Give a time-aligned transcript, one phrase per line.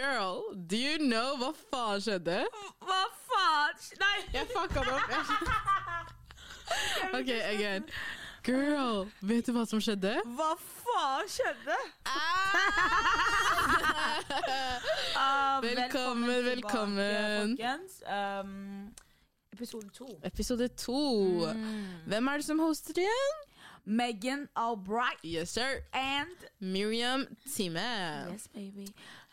[0.00, 2.36] Girl, do you know hva faen skjedde?
[2.86, 3.80] Hva faen?
[3.98, 4.18] Nei!
[4.36, 5.10] Jeg fucka det opp.
[7.18, 7.88] Ok, again.
[8.46, 10.12] Girl, vet du hva som skjedde?
[10.38, 11.78] Hva faen skjedde?
[12.06, 12.14] Ah!
[15.18, 17.56] Ah, Velkommen, tilbake, velkommen.
[17.58, 17.98] folkens.
[18.06, 18.94] Um,
[19.58, 20.06] episode to.
[20.22, 21.00] Episode to.
[22.06, 23.46] Hvem er det som hoster igjen?
[23.90, 25.80] Megan Albright Yes, sir.
[25.92, 27.26] and Miriam
[27.56, 27.74] Time.
[28.30, 28.86] Yes, baby.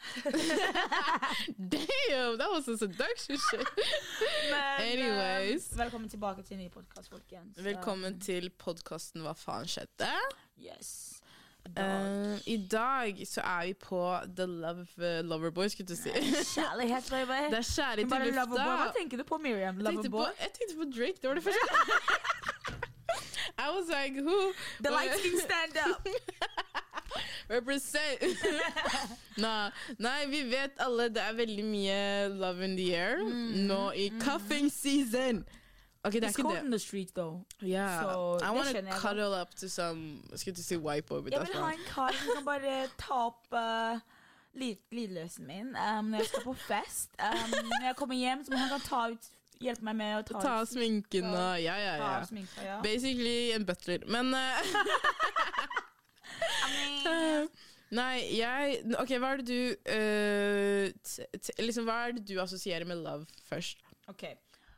[1.58, 3.68] Damn, that was a seduction shit.
[4.52, 5.72] Men, Anyways.
[5.74, 7.58] um, velkommen tilbake til en ny podkast, folkens.
[7.64, 10.12] Velkommen til podkasten Hva faen skjedde?
[10.62, 11.22] Yes.
[11.68, 14.02] Uh, I dag så er vi på
[14.38, 16.14] The Love uh, Loverboy, skulle du si.
[16.54, 17.42] Kjærlighet, baby.
[17.52, 18.78] Det er kjærlighet i Loverboy.
[18.84, 19.82] Hva tenker du på, Miriam?
[19.82, 22.94] Jeg tenkte, på, jeg tenkte på Drake, det var det første.
[23.58, 24.54] I was like, who?
[24.82, 26.08] The lights can stand up.
[27.50, 28.22] Represent!
[29.38, 32.00] Nei, nei, vi vet alle det er veldig mye
[32.36, 35.46] love in the air nå i cuffing season.
[36.04, 36.30] Ok, det er Mm.
[36.30, 37.46] It's cold in the street though.
[37.62, 38.02] Yeah.
[38.04, 41.32] Så I want to jeg cuddle up to some Skulle ikke si white boy, but
[41.34, 44.00] Jeg vil ha en kar som kan bare ta opp uh,
[44.54, 47.10] lyd, lydløsen min um, når jeg skal på fest.
[47.20, 49.32] Um, når jeg kommer hjem, så må han kan ta ut
[49.64, 52.26] hjelpe meg med å ta, Ta av sminken og Ja, ja, ja.
[52.64, 52.78] Ja.
[52.84, 54.06] Basically en butler.
[54.08, 54.62] Men uh,
[57.98, 59.62] Nei, jeg Ok, hva er det du
[59.94, 63.84] uh, t t Liksom, Hva er det du assosierer med love først?
[64.08, 64.24] ok.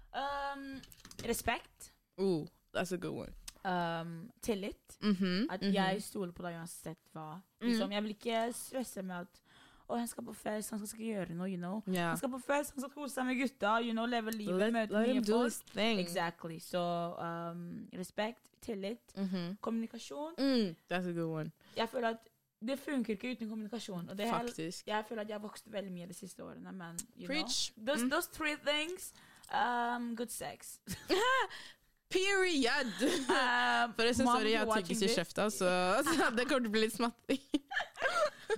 [0.09, 0.81] Um,
[1.25, 1.91] respekt.
[2.17, 3.33] Oh, that's a good one.
[3.63, 4.97] Um, tillit.
[5.01, 5.73] Mhm, At mhm.
[5.73, 7.41] jeg stoler på deg uansett hva.
[7.61, 9.41] Liksom, jeg vil ikke stresse med at
[9.89, 11.81] å, han skal på fest, han skal gjøre noe, you know.
[11.89, 12.09] Yeah.
[12.11, 14.93] Han skal på fest, han skal kose seg med gutta, you know, leve livet, møte
[14.93, 15.75] let nye folk.
[15.99, 16.59] Exactly.
[16.61, 16.81] Så
[17.19, 17.63] um,
[17.97, 19.57] respekt, tillit, Mhm.
[19.61, 20.35] kommunikasjon.
[20.37, 21.51] Mm, that's a good one.
[21.75, 22.29] Jeg føler at
[22.61, 24.09] det funker ikke uten kommunikasjon.
[24.09, 24.87] Og det Faktisk.
[24.87, 26.71] jeg føler at jeg har vokst veldig mye de siste årene.
[26.71, 27.71] Men you Preach.
[27.77, 29.13] know, those, those three things
[29.53, 30.79] um, Good sex.
[32.09, 32.93] Period!
[33.29, 35.69] Um, Forresten, sorry, jeg har tyggis i kjefta, så,
[36.05, 37.43] så det kommer til å bli litt smatting.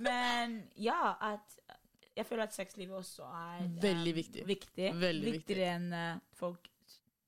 [0.00, 1.58] Men ja, at
[2.16, 4.44] jeg føler at sexlivet også er um, Veldig viktig.
[4.48, 4.92] viktig.
[5.00, 6.68] Veldig Viktigere enn uh, folk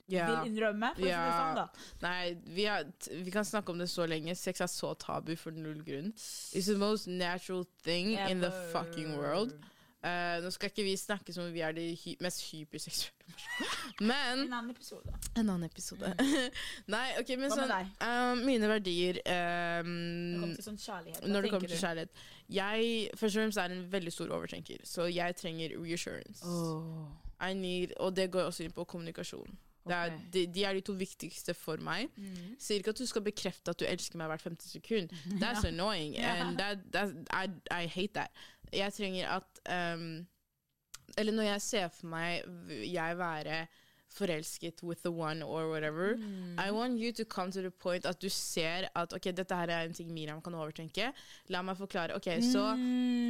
[0.08, 0.26] Ja.
[0.28, 0.91] vil innrømme.
[1.00, 1.20] Ja.
[1.32, 1.84] sånn.
[2.02, 4.34] Nei, vi, har, vi kan snakke om det så lenge.
[4.36, 6.10] Sex er så tabu for null grunn.
[6.52, 9.54] It's the most natural thing in the fucking world.
[10.04, 14.09] Eh, nå skal ikke vi snakke som om vi er de hy mest hyperseksuelle personene.
[14.10, 15.15] Men En annen episode.
[15.32, 16.10] En annen episode.
[16.94, 21.28] Nei, ok, men Hva sånn eh, Mine verdier Når det um, kommer til sånn kjærlighet.
[21.31, 21.84] Når det kommer til du?
[21.87, 22.25] kjærlighet
[22.59, 26.44] Jeg først og fremst er en veldig stor overtenker, så jeg trenger reassurance.
[26.44, 27.09] Oh.
[27.41, 29.56] I need, og det går også inn på kommunikasjon.
[29.84, 32.09] Det er, de, de er de to viktigste for meg.
[32.16, 32.54] Mm.
[32.60, 35.12] Sier ikke at du skal bekrefte at du elsker meg hvert femte sekund.
[35.43, 36.16] That's annoying.
[36.16, 38.32] And that, that, I, I hate that.
[38.75, 39.61] Jeg trenger at
[39.97, 40.27] um,
[41.19, 42.43] Eller når jeg ser for meg
[42.91, 43.65] jeg være
[44.14, 46.58] forelsket with the one or whatever, Mm.
[46.58, 49.69] I want you to come to the point at du ser at ok, dette her
[49.69, 51.12] er en ting Miriam kan overtenke.
[51.48, 52.14] La meg forklare.
[52.16, 52.64] Ok, så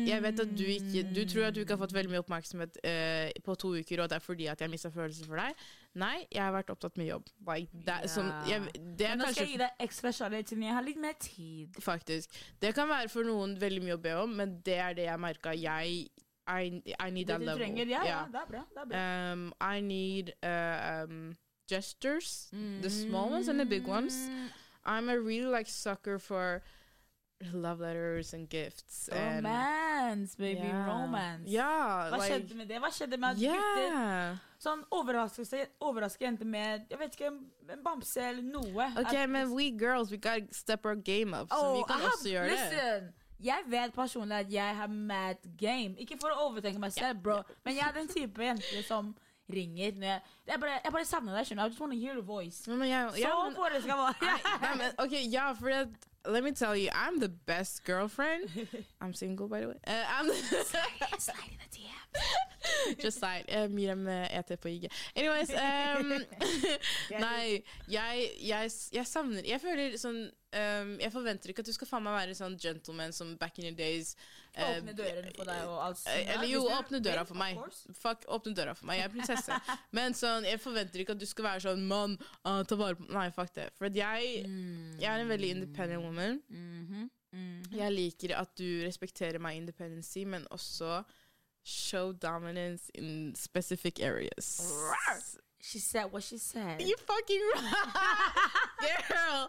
[0.07, 2.79] jeg vet at du ikke Du tror at du ikke har fått veldig mye oppmerksomhet
[2.85, 5.55] eh, på to uker, og det er fordi at jeg mista følelser for deg.
[5.95, 7.29] Nei, jeg har vært opptatt med jobb.
[7.47, 8.61] Like, that, som, jeg,
[8.99, 11.15] det er Men nå skal jeg gi deg ekstra kjærlighet siden jeg har litt mer
[11.23, 11.79] tid.
[11.81, 12.35] Faktisk.
[12.61, 15.21] Det kan være for noen veldig mye å be om, men det er det jeg
[15.23, 15.55] merka.
[15.55, 16.09] Jeg
[16.47, 17.57] I, I need that level.
[17.59, 17.87] trenger.
[17.87, 18.27] Ja, ja, Yeah.
[18.33, 18.63] det er bra.
[18.75, 19.33] Det er bra.
[19.33, 21.37] Um, I need uh, um,
[21.69, 22.49] gestures,
[22.83, 24.29] the small ones and the big ones.
[24.85, 26.63] I'm a really like sucker for
[27.53, 29.09] love letters and gifts.
[29.09, 30.61] And, Romance, baby.
[30.61, 30.87] Yeah.
[30.87, 31.49] Romance.
[31.51, 32.79] Yeah, Hva like, skjedde med det?
[32.81, 34.37] Hva skjedde med at gutter yeah.
[34.65, 37.33] sånn overraskelse, overrasker jenter med jeg vet ikke,
[37.73, 38.87] en bamse eller noe?
[39.01, 41.49] Ok, At- men we girls, we gotta step our game up.
[41.51, 43.13] Så Oh, vi kan I have- også gjøre det.
[43.43, 45.95] Jeg vet personlig at jeg har mad game.
[45.99, 49.15] Ikke for å overtenke meg selv, bro, men jeg er den type jente som
[49.53, 51.67] ringer når jeg Jeg bare, jeg bare savner deg, skjønner du.
[51.67, 52.63] I just wanna hear your voice.
[52.69, 54.17] Men, men jeg, Så ja, men- forelska var
[54.79, 55.89] nei, ok, ja, for at,
[56.27, 58.49] let me tell you, I'm the best girlfriend.
[59.01, 59.79] I'm single, by the way.
[59.87, 60.31] Uh, I'm
[61.19, 63.01] Slide in the DM.
[63.03, 63.45] Just slide.
[63.53, 64.89] Uh, Miriam uh, ET på IG.
[65.17, 66.09] Anyways um,
[67.11, 71.89] Nei, jeg, jeg, jeg savner Jeg føler sånn um, Jeg forventer ikke at du skal
[71.91, 74.15] faen meg være sånn gentleman som back in your days.
[74.57, 76.29] uh, Åpne dørene for deg og alt sånt.
[76.35, 77.59] Eller jo, åpne døra for meg.
[78.01, 79.01] Fuck, åpne døra for meg.
[79.03, 79.59] Jeg er prinsesse.
[79.99, 82.17] Men sånn, jeg forventer ikke at du skal være sånn mann,
[82.47, 83.69] uh, ta vare på Nei, fuck det.
[83.79, 84.47] For jeg,
[85.03, 86.41] jeg er en veldig independent woman.
[87.75, 91.03] Jeg liker at du respekterer my independency, men også
[91.67, 94.61] show dominance in specific areas.
[95.65, 96.81] She said what she said.
[96.83, 99.49] You fucking right, Girl!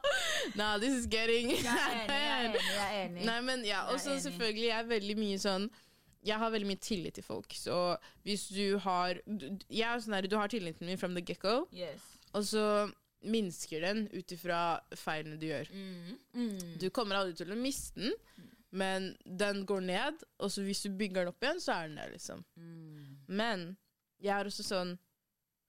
[0.55, 1.65] Nah, this is getting Jeg
[2.07, 3.25] er enig, jeg er enig.
[3.27, 5.65] Nei, men ja, Og så selvfølgelig jeg er veldig mye sånn
[6.25, 7.79] Jeg har veldig mye tillit til folk, så
[8.23, 11.65] hvis du har du, Jeg er sånn der, du har tilliten min from the get-go,
[11.75, 12.01] Yes.
[12.33, 12.65] og så
[13.25, 14.61] minsker den ut ifra
[14.95, 15.69] feilene du gjør.
[15.73, 16.17] Mm.
[16.37, 16.65] Mm.
[16.81, 18.13] Du kommer aldri til å miste den,
[18.75, 21.97] men den går ned, og så hvis du bygger den opp igjen, så er den
[21.97, 22.43] der, liksom.
[22.55, 23.15] Mm.
[23.27, 23.63] Men
[24.21, 24.93] jeg er også sånn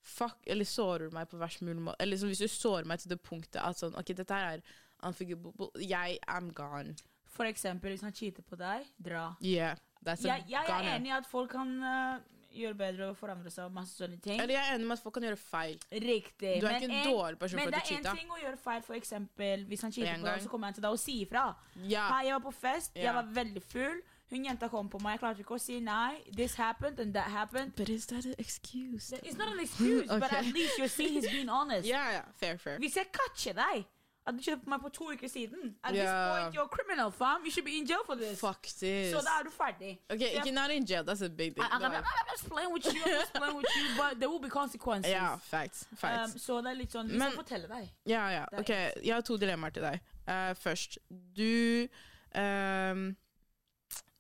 [0.07, 1.99] Fuck, eller sårer du meg på verst mulig måte?
[2.01, 4.63] Eller liksom, hvis du sårer meg til det punktet at sånn OK, dette her er
[5.07, 5.73] unforgivable.
[5.83, 6.95] Jeg am gone.
[7.37, 9.29] For eksempel hvis han cheater på deg, dra.
[9.45, 9.77] Yeah,
[10.07, 12.23] Jeg, jeg er enig i at folk kan uh,
[12.57, 14.41] gjøre bedre og forandre seg og masse sånne ting.
[14.41, 15.79] Eller jeg er enig med at folk kan gjøre feil.
[15.93, 16.55] Riktig.
[16.63, 18.21] Du er men ikke en en- dårlig person Men for det at du er en
[18.23, 20.87] ting å gjøre feil, for eksempel hvis han cheater på deg, så kommer han til
[20.87, 21.47] deg og sier ifra.
[21.83, 22.13] Yeah.
[22.15, 23.09] Hei, jeg var på fest, yeah.
[23.09, 24.05] jeg var veldig full.
[24.31, 26.17] Hun jenta kom på meg, jeg klarte ikke å si nei.
[26.35, 27.77] This happened and that happened.
[27.77, 29.13] But is that an excuse?
[29.23, 31.87] It's not an excuse, but at least you're see he's being honest.
[31.93, 32.79] yeah, yeah, Fair, fair.
[32.83, 33.85] Hvis jeg catcher deg
[34.27, 36.03] at du kjøpte meg på to uker siden At yeah.
[36.03, 37.45] this point, you're a criminal, fam.
[37.45, 38.41] You should be in jail for this.
[38.41, 39.13] Fuck this.
[39.15, 39.93] Så da er du ferdig.
[40.11, 41.05] OK, jeg- ikke not in jail.
[41.07, 41.63] That's a big thing.
[41.63, 41.95] I, I'm, I'm.
[41.95, 45.13] I'm just playing with you, I'm just playing with you, but there will be consequences.
[45.13, 45.87] Ja, facts.
[45.95, 46.35] Facts.
[46.35, 47.93] Um, så det er litt sånn Vi Men- skal fortelle deg.
[48.11, 48.45] Ja, ja.
[48.59, 48.75] Ok,
[49.07, 50.03] jeg har to dilemmaer til deg.
[50.27, 50.99] Uh, først,
[51.39, 51.87] du
[52.35, 53.07] ehm,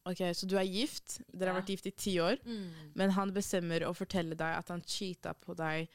[0.06, 1.18] Ok, så du er gift.
[1.34, 2.38] Dere har vært gift i ti år.
[2.94, 5.88] Men han bestemmer å fortelle deg at han cheata på deg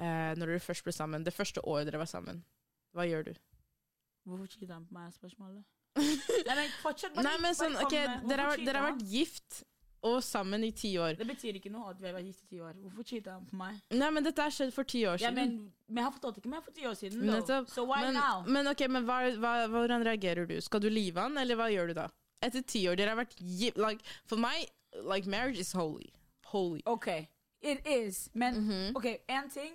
[0.00, 1.24] eh, når dere først ble sammen.
[1.26, 2.42] Det første året dere var sammen.
[2.92, 3.34] Hva gjør du?
[4.26, 5.10] Hvorfor cheater han på meg?
[5.10, 5.62] er Spørsmålet.
[6.48, 7.14] Nei, men fortsett.
[7.14, 7.92] bare- Nei, men sånn, ok,
[8.30, 9.62] Dere har, dere har vært gift
[10.02, 11.14] og sammen i ti år.
[11.18, 12.72] Det betyr ikke noe at vi har vært gift i ti år.
[12.82, 13.76] Hvorfor cheater han på meg?
[13.94, 15.36] Nei, men dette har skjedd for ti år siden.
[15.38, 17.22] Ja, men, vi har fortalt ikke meg for ti år siden.
[17.46, 17.60] Så.
[17.70, 18.42] So why men, now?
[18.48, 20.56] Men ok, men hva, hva, hvordan reagerer du?
[20.64, 22.08] Skal du live han, eller hva gjør du da?
[22.42, 24.66] Etter ti år, dere har vært gift like, For meg,
[25.04, 26.10] like, marriage is holy.
[26.52, 26.82] Holy.
[26.86, 27.08] OK,
[27.62, 28.28] it is.
[28.34, 28.96] Men Mhm.
[28.96, 29.72] OK, én ting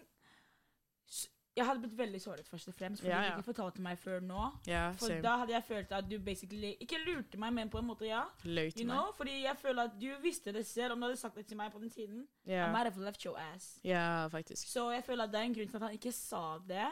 [1.57, 3.37] Jeg hadde blitt veldig såret, først og fremst, fordi Ja, du ja.
[3.37, 4.41] ikke fortalte meg før nå.
[4.67, 5.21] Ja, For same.
[5.23, 8.21] da hadde jeg følt at du basically Ikke lurte meg, men på en måte, ja.
[8.43, 8.93] Løy You til meg.
[8.95, 9.11] know?
[9.17, 10.91] Fordi jeg føler at du visste det selv.
[10.91, 13.37] Om du hadde sagt det til meg på den tiden, I might have left your
[13.39, 13.79] ass.
[13.83, 14.67] ja, faktisk.
[14.67, 16.87] Så jeg føler at det er en grunn til at han ikke sa det.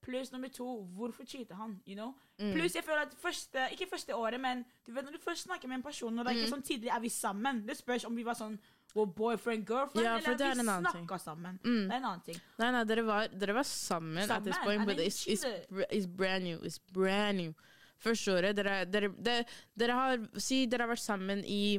[0.00, 0.64] Pluss nummer to,
[0.96, 1.80] hvorfor cheater han?
[1.86, 2.14] you know?
[2.38, 2.52] Mm.
[2.54, 5.68] Pluss jeg føler at første, ikke første året, men du vet når du først snakker
[5.68, 7.62] med en person, når det er ikke sånn tidlig er vi sammen.
[7.66, 8.56] Det spørs om vi var sånn
[8.94, 11.58] well, boyfriend, girlfriend, Ja, eller er vi snakka sammen.
[11.64, 11.88] Mm.
[11.88, 12.40] Det er en annen ting.
[12.62, 15.44] Nei, nei, dere var, dere var sammen, at this point, but it's, it's,
[15.90, 16.62] it's brand new.
[16.64, 17.52] It's brand new.
[18.00, 21.78] Første året, dere, dere, dere, dere har Si dere har vært sammen i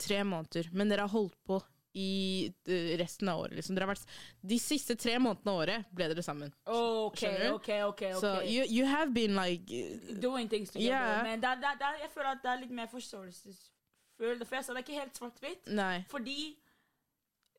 [0.00, 1.58] tre måneder, men dere har holdt på
[1.92, 3.56] i eh, resten av året.
[3.58, 3.78] Liksom.
[3.90, 4.06] Vært,
[4.40, 6.52] de siste tre månedene av året ble dere sammen.
[6.66, 7.54] OK, Skjønner du?
[7.56, 7.90] OK, OK.
[7.90, 8.14] okay.
[8.20, 10.94] So you, you have been like eh, Doing things together.
[10.94, 11.22] Yeah.
[11.26, 14.44] Men da, da, da, jeg føler at det er litt mer forståelsesfull.
[14.44, 15.74] For jeg sa det er ikke helt svart-hvitt.
[16.10, 16.38] Fordi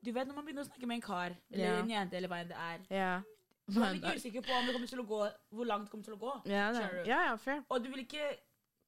[0.02, 1.82] du vet når man begynner å snakke med en kar eller yeah.
[1.84, 3.28] en jente, eller hva enn det er yeah.
[3.72, 5.20] Du er litt usikker på om det kommer til å gå,
[5.56, 6.32] hvor langt det kommer til å gå.
[6.50, 6.82] Ja, du?
[7.08, 7.62] ja, ja, fair.
[7.70, 8.32] Og du vil ikke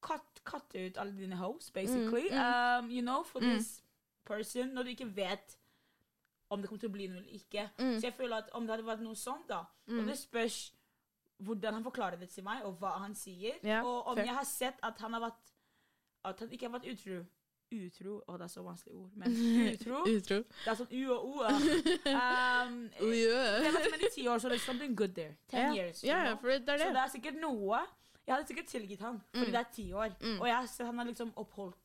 [0.04, 2.26] cut, cutte ut alle dine hoes, basically.
[2.32, 3.54] Mm, Um, you know, for Mm.
[3.54, 3.83] this
[4.26, 5.58] person, når du ikke vet
[6.50, 7.68] om det kommer til å bli noe eller ikke.
[7.80, 8.00] Mm.
[8.00, 10.74] Så jeg føler at om det hadde vært noe sånt, da Og det spørs
[11.44, 13.58] hvordan han forklarer det til meg, og hva han sier.
[13.64, 14.26] Ja, og om fair.
[14.26, 15.50] jeg har sett at han har vært
[16.24, 17.24] At han ikke har vært utro.
[17.74, 19.10] Utro Å, det er så vanskelig ord.
[19.18, 19.34] Men
[19.74, 20.38] utro Utro.
[20.46, 21.34] Det er sånn u og o.
[22.14, 23.60] Um, Oh, yeah.
[23.64, 25.36] jeg har vært i ti år, så det er something good there.
[25.52, 25.76] Ten yeah.
[25.80, 26.04] years.
[26.04, 26.52] you ja, ja, know?
[26.52, 26.94] det er Så det.
[26.96, 27.82] det er sikkert noe
[28.28, 30.14] Jeg hadde sikkert tilgitt han, fordi det er ti år.
[30.22, 30.38] Mm.
[30.40, 31.80] Og jeg har sett han har liksom oppholdt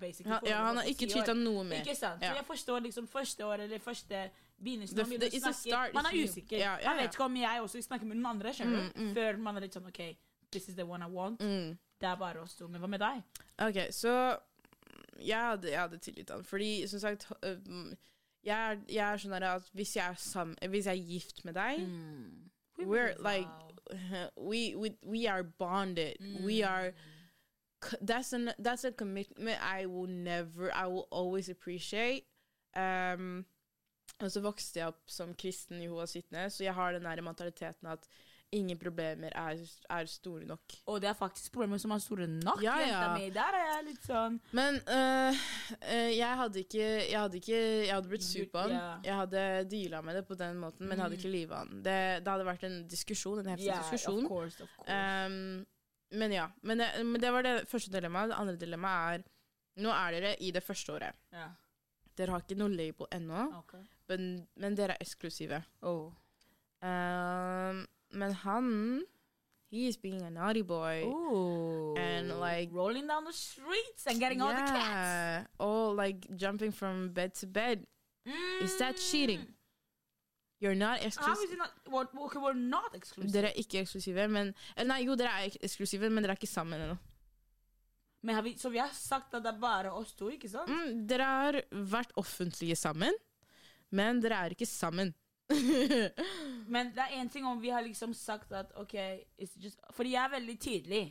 [0.00, 1.80] basically Ja, han har ikke cheata noe mer.
[1.82, 2.20] Ikke sant?
[2.22, 4.30] Så jeg forstår liksom første år eller første
[4.62, 5.92] begynnelsen The- the- snakke.
[5.94, 6.56] Man er usikker.
[6.58, 6.94] Ja, ja, ja.
[7.02, 9.00] vet ikke om jeg også snakker med noen andre, skjønner Mm, du?
[9.00, 9.14] mm.
[9.14, 10.16] Før man er litt sånn OK,
[10.52, 11.40] this is the one I want.
[11.40, 11.78] Mm.
[12.00, 12.68] Det er bare oss to.
[12.68, 13.22] Men hva med deg?
[13.58, 14.36] Ok, så
[15.20, 16.42] jeg hadde, jeg hadde tilgitt han.
[16.44, 17.96] Fordi, som sagt, mm,
[18.44, 21.54] jeg, er- jeg er sånn at hvis jeg er, sam hvis jeg er gift med
[21.54, 22.50] deg Mm.
[22.78, 23.48] We're like,
[24.36, 26.16] we, we, we are bonded.
[26.44, 26.68] We Mm.
[26.68, 26.96] are, c-
[28.00, 32.24] that's, an, that's a commitment I will never, I will always appreciate.
[32.76, 33.44] Um,
[34.22, 37.20] og så vokste jeg opp som kristen i Jehovas vitne, så jeg har den der
[37.22, 38.06] mentaliteten at
[38.54, 39.58] ingen problemer er,
[39.90, 40.60] er store nok.
[40.86, 43.08] Og det er faktisk problemer som er store nok, Ja, ja.
[43.34, 45.34] Der er jeg litt sånn Men uh,
[45.80, 48.70] uh, jeg hadde ikke Jeg hadde ikke Jeg hadde blitt sur på han.
[48.76, 49.00] Yeah.
[49.08, 51.22] Jeg hadde deala med det på den måten, men jeg hadde Mm.
[51.24, 51.72] ikke livet han.
[51.82, 54.22] Det, det hadde vært en diskusjon, en heftig Ja, diskusjon.
[54.24, 54.92] of course, of course.
[55.26, 55.66] Um,
[56.14, 56.48] men ja.
[56.62, 58.32] Men det, men det var det første dilemmaet.
[58.32, 59.30] Det andre dilemmaet er
[59.82, 61.16] Nå er dere i det første året.
[61.34, 61.48] ja.
[62.14, 63.80] Dere har ikke noe label ennå, okay.
[64.06, 65.58] men, men dere er eksklusive.
[65.82, 66.12] Oh.
[66.78, 67.80] Um,
[68.14, 69.02] men han
[69.74, 71.02] He is being a naughty boy.
[71.02, 71.96] Ooh.
[71.96, 74.76] And, like- rolling down the streets and getting all the cats.
[74.78, 75.44] Yeah.
[75.58, 77.84] Or like jumping from bed to bed.
[78.62, 79.53] Is that cheating?
[80.62, 81.56] You're not exclusive.
[81.58, 81.70] not?
[82.14, 83.32] Okay, we're not exclusive.
[83.32, 86.50] Dere er ikke eksklusive, men Eller nei, jo, dere er eksklusive, men dere er ikke
[86.50, 86.96] sammen ennå.
[88.24, 90.70] Men har vi, så vi har sagt at det er bare oss to, ikke sant?
[90.70, 93.12] Mm, dere har vært offentlige sammen,
[93.92, 95.12] men dere er ikke sammen.
[96.72, 98.94] Men det er én ting om vi har liksom sagt at OK
[99.36, 101.02] it's just, Fordi jeg er veldig tydelig.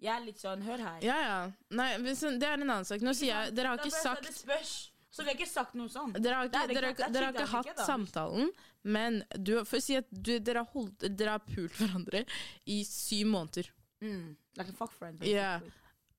[0.00, 0.98] Jeg er litt sånn Hør her.
[1.06, 1.36] ja, ja.
[1.70, 3.00] Nei, men så- det er en annen sak.
[3.00, 4.90] Nå sier jeg Dere har ikke Det sagt spørs.
[5.10, 6.14] Så vi har ikke sagt noe sånt.
[6.22, 8.50] Dere har ikke, dere, ikke- er dere har ikke hatt ikke samtalen,
[8.84, 12.24] men du, for å si at du, dere, har holdt, dere har pult hverandre
[12.66, 13.70] i syv måneder.
[14.02, 14.36] Mm.
[14.56, 15.18] Like a fuck friend.
[15.22, 15.60] Yeah.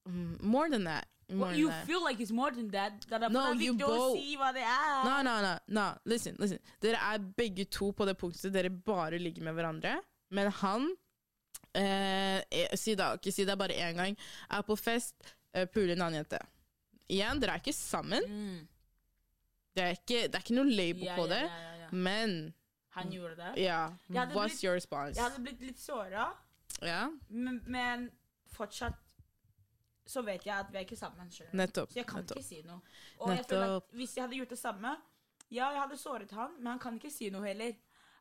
[0.08, 1.06] Mm, More than that.
[1.30, 1.86] More Well, you that.
[1.86, 2.92] feel like it's more than that.
[3.10, 5.04] Er No, you both- si hva det er.
[5.04, 5.94] No, no, no, no.
[6.04, 6.58] Listen, listen.
[6.80, 9.94] Dere er begge to på det punktet dere bare ligger med hverandre.
[10.30, 10.90] Men han
[11.74, 14.16] eh, er- Si da, ikke si det bare én gang.
[14.50, 15.14] Er på fest,
[15.54, 16.38] eh, puler en annen jente.
[17.08, 18.22] Igjen, dere er ikke sammen.
[18.28, 18.68] Mm.
[19.74, 21.42] Det er ikke, det er ikke noe label Ja, på det.
[21.92, 22.54] Men
[22.96, 23.62] Han gjorde det.
[23.64, 25.16] ja, what's blitt- your response?
[25.16, 26.26] Jeg hadde blitt litt såra,
[26.82, 28.10] Ja, men, men
[28.52, 28.94] fortsatt
[30.06, 31.28] så vet jeg at vi er ikke sammen.
[31.28, 31.44] du.
[31.56, 31.90] nettopp.
[31.92, 32.36] Så jeg kan nettopp.
[32.38, 32.80] ikke si noe.
[33.20, 33.92] Og jeg føler at Nettopp.
[33.94, 34.96] hvis jeg hadde gjort det samme
[35.50, 37.72] Ja, jeg hadde såret han, men han kan ikke si noe heller.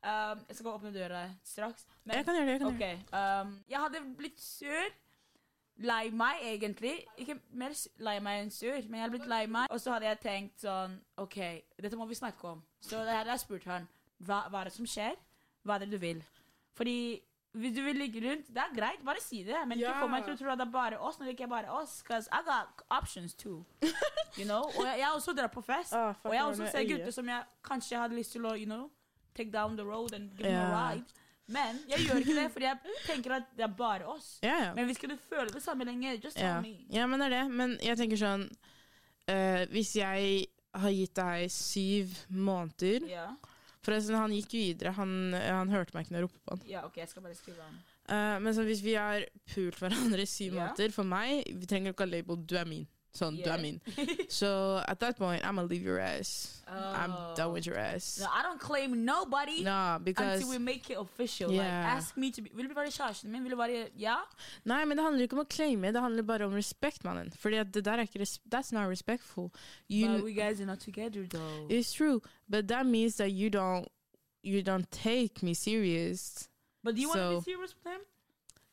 [0.03, 1.85] Um, jeg skal gå åpne døra straks.
[2.03, 2.51] Men Jeg kan gjøre det.
[2.51, 2.95] Jeg kan okay.
[3.41, 4.89] Um, jeg hadde blitt sur.
[5.81, 6.93] Lei meg, egentlig.
[7.17, 7.73] Ikke mer
[8.05, 9.71] lei meg enn sur, men jeg hadde blitt lei meg.
[9.73, 11.37] Og så hadde jeg tenkt sånn OK,
[11.81, 12.61] dette må vi snakke om.
[12.85, 13.87] Så det hadde jeg spurt han
[14.21, 15.15] hva, hva er det som skjer.
[15.65, 16.21] Hva er det du vil?
[16.77, 16.95] Fordi
[17.57, 19.57] hvis du vil ligge rundt, det er greit, bare si det.
[19.67, 20.01] Men ikke Ja.
[20.01, 21.71] få meg til å tro at det er bare oss når det ikke er bare
[21.81, 22.01] oss.
[22.07, 23.65] Cause I got options too.
[24.37, 24.61] You know?
[24.63, 25.91] Og jeg, jeg også drar på fest.
[25.93, 28.65] Oh, og jeg har også sett gutter som jeg kanskje hadde lyst til å you
[28.65, 28.89] know,
[29.35, 30.69] take down the road and give them Ja.
[30.71, 31.05] a ride.
[31.47, 34.37] Men jeg gjør ikke det, fordi jeg tenker at det er bare oss.
[34.45, 34.73] Ja, ja.
[34.77, 36.61] Men hvis ikke du føler det samme lenger, just tell Ja.
[36.61, 36.75] me.
[36.89, 37.45] ja, men det er det.
[37.51, 38.45] Men jeg tenker sånn
[39.27, 43.29] eh, Hvis jeg har gitt deg syv måneder Ja.
[43.81, 44.91] Forresten, han gikk videre.
[44.93, 46.61] Han, han hørte meg ikke når jeg ropte på han.
[46.69, 47.79] ja, ok, jeg skal bare skrive han.
[48.11, 51.93] Uh, men så hvis vi har pult hverandre i syv måneder For meg, vi trenger
[51.93, 52.85] ikke ha label 'du er min'.
[53.13, 53.55] Sånn, du Yeah.
[53.57, 53.81] er min.
[54.29, 56.61] So at that point, I'm gonna leave your ass.
[56.67, 58.19] I'm done with your ass.
[58.19, 61.51] No, I don't claim nobody No, because until we make it official.
[61.51, 61.63] Yeah.
[61.63, 63.43] Like, ask me to be, vil du være kjæresten min?
[63.43, 64.15] Vil du være, ja?
[64.63, 67.27] Nei, men det handler ikke om å claime, det handler bare om respekt, mannen.
[67.27, 69.51] At det er ikke res That's not respectful.
[69.89, 71.67] You, But we guys are not together though.
[71.69, 73.87] It's true, but that means that you don't
[74.43, 76.47] you don't take me serious.
[76.83, 78.01] But do you want to be serious with him?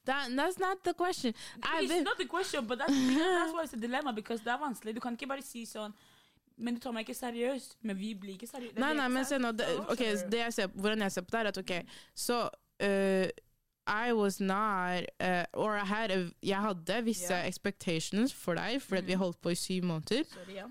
[0.08, 1.34] That that's not the question.
[1.56, 4.12] It's been not the question, but that's, that's why it's a dilemma.
[4.12, 4.94] Because det er vanskelig.
[4.94, 5.92] Du kan ikke bare si sånn
[6.58, 7.76] Men du tar meg ikke seriøst.
[7.86, 8.80] Men vi blir ikke seriøse.
[8.82, 9.52] Nei, nei, men se nå.
[9.54, 11.74] Det, okay, det jeg ser, hvordan jeg ser på det, er at ok,
[12.14, 12.38] så
[12.82, 13.28] uh,
[13.88, 17.46] I was not uh, Or I had a, jeg hadde visse yeah.
[17.46, 19.06] expectations for deg, fordi mm.
[19.06, 20.24] vi holdt på i syv måneder.
[20.32, 20.66] Sorry, ja.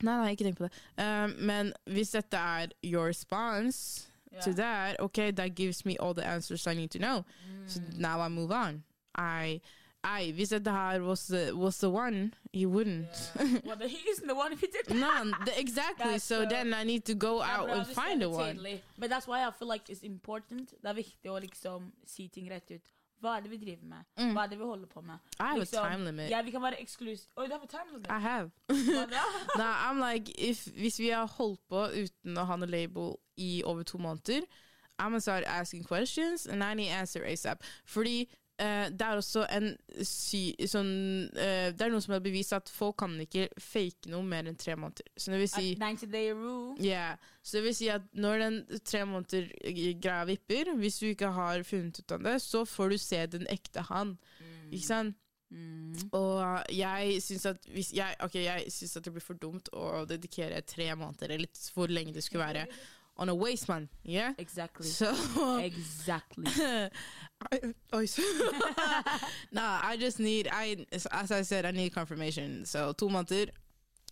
[0.00, 0.72] Nei, nei, ikke tenk på det.
[0.96, 4.40] Uh, men hvis dette er your response Ja.
[4.40, 7.24] to that, okay, that gives me all the answers I need to know.
[7.66, 7.98] So Mm.
[7.98, 8.82] now I move on.
[9.14, 9.60] I,
[10.04, 13.08] I, hvis dette her was the, was the one, he wouldn't.
[13.36, 13.58] Yeah.
[13.64, 16.18] well, he isn't the one if he did no, the, exactly.
[16.18, 18.56] So uh, then I need to go out and find the one.
[18.56, 18.80] tydelig.
[18.98, 20.70] But that's why I feel like it's important.
[20.82, 22.82] Det er viktig å liksom si ting rett ut.
[23.20, 24.04] Hva er det vi driver med?
[24.16, 24.32] Mm.
[24.32, 25.18] Hva er det vi holder på med?
[25.38, 26.30] I have Liksom, a time limit.
[26.30, 27.28] Ja, vi kan være eksklusive.
[27.36, 28.06] Oi, du har time limit?
[28.08, 28.50] I have.
[28.70, 29.06] Nei,
[29.58, 29.74] da?
[29.90, 33.82] I'm like, if, hvis vi har holdt på uten å ha noe label i over
[33.88, 34.44] to måneder,
[35.00, 37.62] I'm gonna start asking questions, and I need answer ASAP.
[37.84, 38.28] Fordi
[38.60, 39.70] uh, det er også en
[40.04, 40.90] sy sånn
[41.32, 44.58] uh, Det er noe som har bevist at folk kan ikke fake noe mer enn
[44.60, 45.08] tre måneder.
[45.16, 46.76] Så det vil si At 90 day rule.
[46.84, 47.16] Yeah.
[47.42, 49.48] Så det vil si at når den tre måneder
[50.02, 53.48] greia vipper, hvis du ikke har funnet ut av det, så får du se den
[53.50, 54.18] ekte han.
[54.70, 55.16] Ikke sant?
[55.50, 55.96] Mm.
[56.14, 60.60] Og jeg syns at jeg, ok, jeg synes at det blir for dumt å dedikere
[60.62, 62.68] tre måneder, eller hvor lenge det skulle være,
[63.20, 63.88] on a waste man.
[64.02, 64.32] Yeah?
[64.38, 64.86] Exactly.
[64.88, 65.12] So
[65.62, 66.46] Exactly.
[67.92, 68.22] I, so-
[69.52, 72.64] nah, I just need I as I said, I need confirmation.
[72.64, 73.50] So to måneder.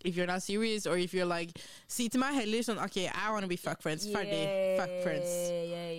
[0.01, 1.51] If you're not serious, or if you're like
[1.85, 4.07] see, to my heller sånn OK, I wanna be fuck friends.
[4.07, 4.77] Ferdig.
[4.79, 5.27] Fuck friends.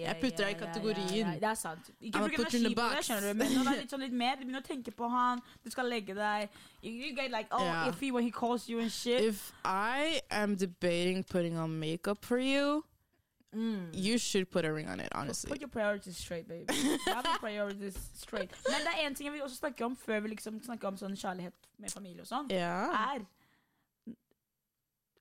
[0.00, 1.34] Jeg putter deg i kategorien.
[1.36, 1.90] Det er sant.
[2.00, 3.06] Ikke bruk put you in energi the på det, box.
[3.10, 3.38] skjønner du.
[3.42, 5.68] Men når det er litt sånn litt mer, du begynner å tenke på han, du
[5.74, 6.48] skal legge deg
[6.80, 7.88] You, you get like, oh, Ja.
[7.92, 9.20] if when he calls you and shit.
[9.22, 12.82] If I am debating putting on makeup for you,
[13.52, 13.90] Mm.
[13.92, 15.50] you should put a ring on it, honestly.
[15.50, 16.72] Put your priorities straight, baby.
[17.06, 18.50] Have your priorities straight.
[18.68, 20.96] Men det er en ting jeg vil også snakke om før vi liksom snakker om
[20.96, 22.94] sånn kjærlighet med familie og sånn, yeah.
[23.14, 23.26] er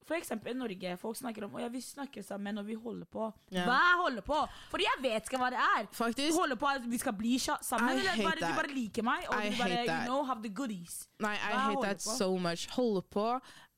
[0.09, 3.05] for eksempel i Norge, folk snakker om Å ja, vi snakker sammen når vi holder
[3.13, 3.27] på.
[3.53, 3.67] Yeah.
[3.69, 4.39] Hva holder på?
[4.71, 5.86] Fordi jeg vet ikke hva det er.
[5.93, 8.55] Faktisk Holder på at vi skal bli sammen, I eller hate bare, that.
[8.55, 11.03] du bare liker meg, og I du bare you know, have the goodies.
[11.21, 12.17] Nei, I Hva hate that på?
[12.17, 12.65] so much.
[12.74, 13.27] Holde på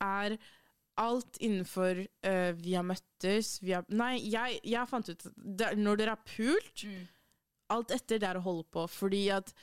[0.08, 0.38] er
[1.02, 5.78] alt innenfor uh, vi har møttes vi har, Nei, jeg, jeg fant ut at der,
[5.80, 6.86] når dere har pult
[7.72, 8.84] Alt etter det er å holde på.
[8.92, 9.54] Fordi at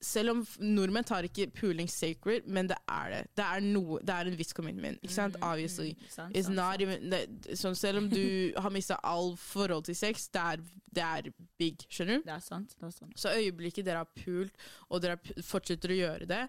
[0.00, 3.20] selv om nordmenn tar ikke puling sacred, men det er det.
[3.36, 5.00] Det er, noe, det er en viss commitment.
[5.02, 5.38] Ikke sant?
[5.42, 5.90] Obviously.
[5.98, 8.22] Mm, sant, It's sant, not even, det, sånn, selv om du
[8.62, 10.62] har mista all forhold til sex, det er,
[10.94, 11.82] det er big.
[11.90, 12.28] Skjønner du?
[12.28, 12.76] Det er sant.
[12.78, 13.18] det er sant.
[13.18, 16.44] Så øyeblikket dere har pult, og dere fortsetter å gjøre det,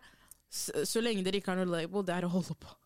[0.49, 2.77] så, så lenge dere ikke har noe label, det er å holde på.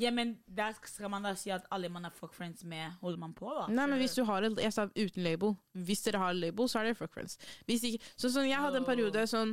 [0.00, 3.20] Ja, men der skal man da si at alle man er fuck friends med, holder
[3.20, 3.66] man på, da?
[3.72, 5.54] Nei, men hvis du har et, Jeg sa uten label.
[5.76, 7.36] Hvis dere har label, så er det fuck friends.
[7.68, 9.52] Hvis ikke, sånn som jeg hadde en periode sånn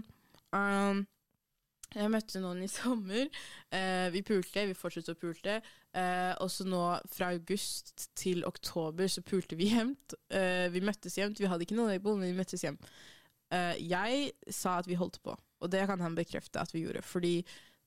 [0.55, 1.03] um,
[1.95, 3.27] Jeg møtte noen i sommer.
[3.75, 5.59] Eh, vi pulte, vi fortsatte å pulte.
[5.97, 10.15] Eh, og så nå, fra august til oktober, så pulte vi jevnt.
[10.31, 11.39] Eh, vi møttes jevnt.
[11.43, 12.87] Vi hadde ikke noe label, men vi møttes jevnt.
[13.51, 17.03] Eh, jeg sa at vi holdt på, og det kan han bekrefte at vi gjorde.
[17.07, 17.35] Fordi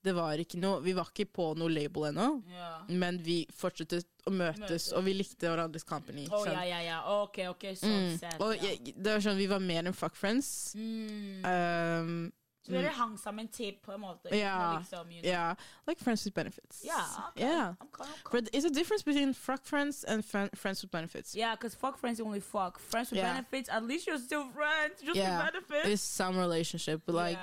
[0.02, 2.71] det var ikke noe Vi var ikke på noe label ennå, Ja.
[2.88, 4.92] men vi fortsatte å møtes, Møtes.
[4.92, 6.26] og vi likte hverandres company.
[6.33, 7.02] Oh, ja, ja, ja.
[7.23, 8.19] Ok, ok, sånn Mm.
[8.19, 8.40] sett.
[8.40, 8.62] Og ja.
[8.71, 10.75] jeg, det var sånn, vi var mer enn fuck friends.
[10.75, 11.45] Mm.
[11.45, 14.28] Um, Så dere hang sammen til på en måte?
[14.37, 15.30] Ja, Liksom, you know.
[15.30, 15.54] yeah,
[15.87, 16.83] like friends with benefits.
[16.85, 17.47] Ja, okay.
[17.47, 17.69] Yeah.
[17.80, 21.35] I'm kind of But it's a difference between fuck friends and friends with benefits.
[21.35, 22.78] Yeah, because fuck friends you only fuck.
[22.78, 23.33] Friends with Yeah.
[23.33, 25.00] benefits, at least you're still friends.
[25.02, 25.38] Just Yeah.
[25.45, 25.88] with benefits.
[25.88, 27.38] It's some relationship, but like,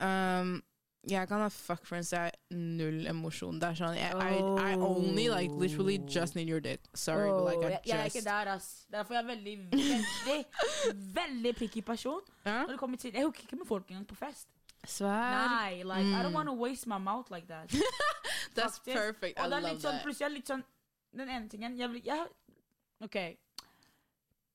[0.00, 0.40] yeah.
[0.40, 0.62] um,
[1.06, 3.60] jeg kan ha fuck friends, jeg er null emosjon.
[3.62, 6.80] Det er sånn, jeg, I, I only like literally just need your dick.
[6.94, 8.86] Sorry, but like I jeg, jeg er ikke der, ass.
[8.90, 10.44] Derfor er jeg veldig, veldig,
[11.20, 12.20] veldig picky person.
[12.44, 12.62] Ja?
[12.64, 14.48] Når det kommer til Jeg hooker ikke med folk engang på fest.
[14.86, 15.30] Svær.
[15.50, 16.34] Nei, like, I don't Mm.
[16.34, 17.70] want to waste my mouth like that.
[18.56, 18.96] That's faktisk.
[18.96, 19.38] perfect.
[19.38, 20.02] I love sånn, that.
[20.04, 20.62] plutselig er litt sånn
[21.16, 22.26] Den ene tingen jeg, vil- jeg,
[23.02, 23.16] OK.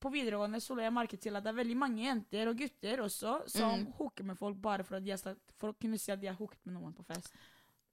[0.02, 3.04] På videregående så la jeg merke til at det er veldig mange jenter og gutter
[3.06, 3.92] også som Mm.
[4.00, 6.74] hooker med folk bare for, har for å kunne si at de har hooket med
[6.80, 7.34] noen på fest.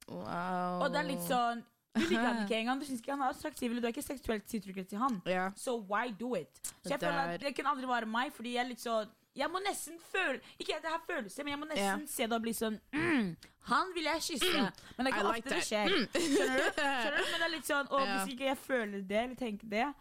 [0.07, 0.81] Wow.
[0.83, 1.61] Og det er litt sånn
[1.95, 2.79] Du liker han ikke engang.
[2.79, 5.21] Du syns ikke han er attraktiv, eller du er ikke seksuelt tiltrukket til han.
[5.27, 5.51] Yeah.
[5.57, 6.59] So why do it?
[6.83, 7.07] Så jeg Der.
[7.09, 9.59] føler er- at det kan aldri være meg, fordi jeg er litt sånn Jeg må
[9.63, 12.07] nesten føle Ikke at jeg har følelser, men jeg må nesten yeah.
[12.07, 13.35] se det og bli sånn mm,
[13.69, 14.71] Han vil jeg kysse.
[14.97, 15.87] Men det er I ikke like ofte det skjer.
[15.87, 16.81] Skjønner du?
[16.81, 17.23] Skjønner du?
[17.31, 18.05] Men det er litt sånn Ja.
[18.25, 19.93] hvis ikke jeg føler det, eller tenker det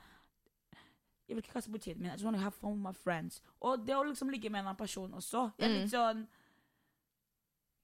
[1.29, 2.05] Jeg vil ikke kaste bort tiden.
[2.07, 3.43] I just want to have fun with my friends.
[3.61, 5.51] Og det å liksom ligge med en annen person også.
[5.59, 5.81] Jeg er Mm.
[5.83, 6.27] litt sånn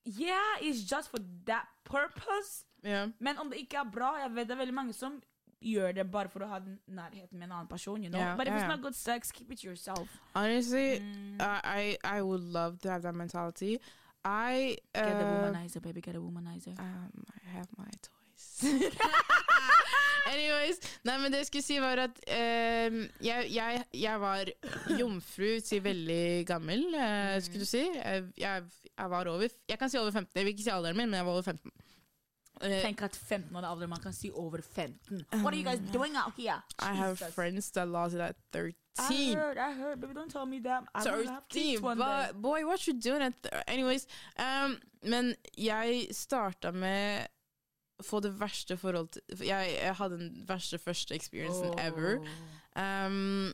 [0.07, 2.64] Yeah, it's just for that purpose.
[2.85, 3.09] Yeah.
[3.20, 5.22] Men om det ikke er bra Jeg vet det er veldig mange som
[5.64, 8.02] gjør det bare for å ha nærheten med en annen person.
[8.02, 8.20] You know?
[8.20, 10.09] Ja, But if ja, it's not good sex, keep it to yourself.
[10.35, 11.40] Honestly, Mm.
[11.40, 13.78] uh, I I would love to have that mentality.
[14.26, 16.00] I uh, Get a womanizer, baby.
[16.02, 16.78] Get a womanizer.
[16.78, 17.88] um, I have my
[20.35, 24.50] Anyways, nei, men det jeg skulle si var at ehm, jeg, jeg, jeg var
[24.98, 27.85] jomfru til veldig gammel, eh, skulle du si.
[27.85, 28.62] Jeg, jeg,
[28.98, 30.33] var over Jeg kan si over 15.
[30.35, 31.70] Jeg vil ikke si alderen min, men jeg var over 15.
[32.62, 35.24] Eh, Tenk at 15 år er alder man kan si over 15.
[35.42, 36.62] What are you guys doing out here?
[36.79, 37.35] I have Jesus.
[37.35, 38.74] friends that lost it at 13.
[38.96, 40.00] I heard, I heard.
[40.00, 40.85] Baby, don't tell me that.
[40.94, 42.05] I will have 13, kids one day.
[42.05, 43.35] but boy, what you doing at
[43.66, 44.07] Anyways.
[44.38, 47.27] Um, men jeg starta med
[48.04, 52.18] få det verste forhold til jeg, jeg hadde den verste første experiencen ever.
[52.20, 53.06] Oh.
[53.06, 53.52] Um,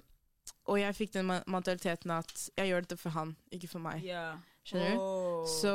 [0.71, 4.05] og jeg fikk den mentaliteten at jeg gjør dette for han, ikke for meg.
[4.05, 4.39] Yeah.
[4.67, 5.03] Skjønner du?
[5.03, 5.47] Oh.
[5.49, 5.75] Så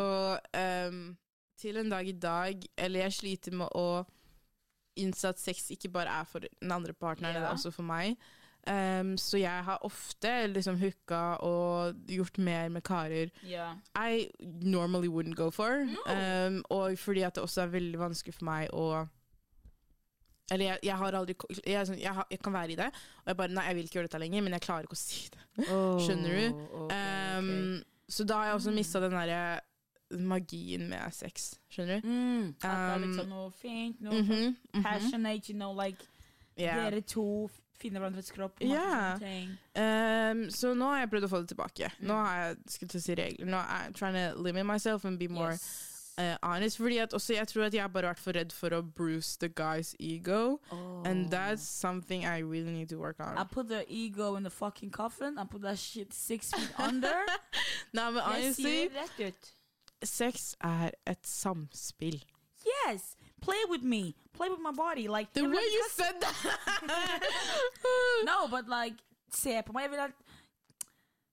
[0.87, 1.17] um,
[1.59, 4.03] til en dag i dag Eller jeg sliter med å
[4.95, 8.15] innse at sex ikke bare er for den andre partneren, det er også for meg.
[8.67, 13.75] Um, så jeg har ofte liksom hooka og gjort mer med karer Yeah.
[13.95, 15.85] I normally wouldn't go for.
[16.09, 19.07] Um, og fordi at det også er veldig vanskelig for meg å
[20.51, 22.87] Eller jeg, jeg har aldri jeg, sånn, jeg, jeg kan være i det,
[23.23, 25.01] og jeg bare Nei, jeg vil ikke gjøre dette lenger, men jeg klarer ikke å
[25.01, 25.45] si det.
[26.05, 26.45] Skjønner du?
[26.49, 27.83] Oh, okay, Um, okay.
[28.09, 29.59] Så da har jeg også mista den derre
[30.21, 31.55] magien med sex.
[31.73, 32.07] Skjønner du?
[32.07, 35.73] Mm, at det er litt Um, sånn noe fint, noe mm -hmm, passionate, you know,
[35.73, 36.01] like
[36.57, 36.89] Yeah.
[36.89, 38.61] dere to finner hverandres kropp.
[38.61, 39.15] Ja.
[39.75, 41.89] Um, så nå har jeg prøvd å få det tilbake.
[41.99, 42.25] Nå Mm.
[42.25, 43.45] har jeg skulle til å si regler.
[43.51, 45.65] Nå er jeg trying to limit myself and be more Yes.
[46.17, 46.77] uh, honest.
[46.77, 49.37] Fordi at også jeg tror at jeg har bare vært for redd for å bruise
[49.39, 50.59] the guy's ego.
[51.05, 53.37] And that's something I really need to work on.
[53.37, 55.37] I put the ego in the fucking coffin.
[55.37, 57.13] I put that shit six feet under.
[57.93, 58.89] Nei, men honestly,
[60.03, 62.21] sex er et samspill.
[62.65, 63.14] Yes!
[63.45, 64.03] Play with me.
[64.37, 65.05] Play with my body.
[65.07, 66.37] Like The way at you said that!
[68.29, 68.97] No, but like
[69.31, 69.81] Se på meg.
[69.83, 70.11] Jeg vil at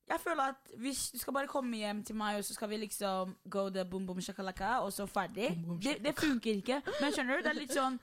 [0.08, 2.76] Jeg føler at hvis du skal bare komme hjem til meg, og så skal vi
[2.76, 6.82] liksom go the boom boom shakalaka, og så ferdig Boom, boom, det, det funker ikke.
[7.00, 7.42] Men skjønner du?
[7.46, 7.96] Det er litt sånn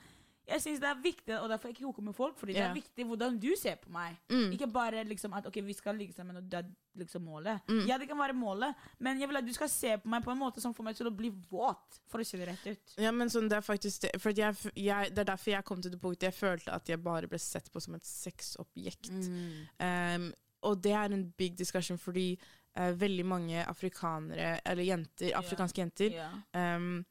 [0.50, 2.74] Jeg syns det er viktig, og derfor jeg ikke hoker med folk, fordi det er
[2.74, 4.16] viktig hvordan du ser på meg.
[4.32, 4.48] Mm.
[4.56, 7.64] Ikke bare liksom at ok, vi skal ligge sammen, og det er liksom målet.
[7.70, 7.84] Mm.
[7.90, 10.34] Ja, det kan være målet, men jeg vil at du skal se på meg på
[10.34, 12.96] en måte som får meg til å bli våt, for å si det rett ut.
[13.02, 14.14] Ja, men sånn, det er faktisk det.
[14.22, 17.02] For jeg, jeg, det er derfor jeg kom til det punktet jeg følte at jeg
[17.04, 19.12] bare ble sett på som et sexobjekt.
[19.16, 19.68] Mm.
[19.84, 20.32] Um,
[20.68, 22.34] og det er en big discussion fordi
[22.78, 26.76] uh, veldig mange afrikanere, eller jenter, afrikanske afrikanske jenter, yeah.
[26.76, 27.06] Um,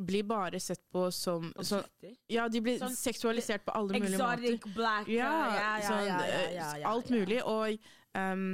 [0.00, 1.82] blir bare sett på som så.
[2.26, 4.44] Ja, de blir Sånn seksualisert på alle mulige måter.
[4.44, 7.40] Exotic black Ja, ja, ja, sånn, ja, ja, ja, ja, alt mulig.
[7.44, 8.46] Og em,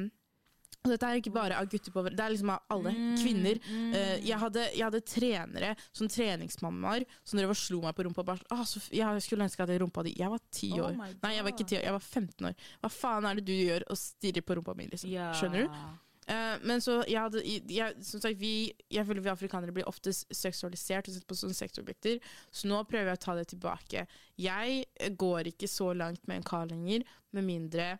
[0.87, 2.93] og dette er ikke bare av gutter på Det er liksom av alle.
[2.95, 3.59] Mm, Kvinner.
[3.67, 3.95] mm.
[3.99, 8.25] Eh, jeg, hadde, jeg hadde trenere, sånn treningsmammaer, som drev og slo meg på rumpa.
[8.27, 10.15] Bare, ah, så, jeg skulle ønske at jeg rumpa di.
[10.21, 10.95] Jeg var ti Oh år.
[10.95, 12.67] Oh Nei, jeg var ikke ti år, jeg var 15 år.
[12.83, 14.89] Hva faen er det du gjør og stirrer på rumpa mi?
[14.93, 15.11] Liksom?
[15.11, 15.35] Yeah.
[15.37, 15.79] Skjønner du?
[16.27, 20.27] Uh, men så jeg hadde jeg, Som sagt, vi, jeg føler vi afrikanere blir oftest
[20.35, 22.19] seksualisert og sett på som sexobjekter.
[22.51, 24.07] Så nå prøver jeg å ta det tilbake.
[24.43, 27.95] Jeg eh, går ikke så langt med en kar lenger, med mindre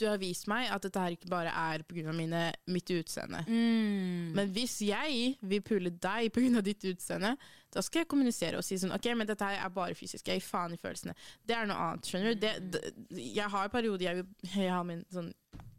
[0.00, 2.12] du har vist meg at dette her ikke bare er pga.
[2.12, 3.42] mitt utseende.
[3.48, 4.34] Mm.
[4.36, 6.60] Men hvis jeg vil pule deg pga.
[6.60, 7.36] ditt utseende,
[7.72, 10.28] da skal jeg kommunisere og si sånn Ok, men dette her er bare fysisk.
[10.28, 11.16] Jeg gir faen i følelsene.
[11.44, 12.06] Det er noe annet.
[12.06, 12.40] skjønner du?
[12.44, 12.92] Det, det,
[13.34, 15.32] jeg har perioder jeg vil jeg har min sånn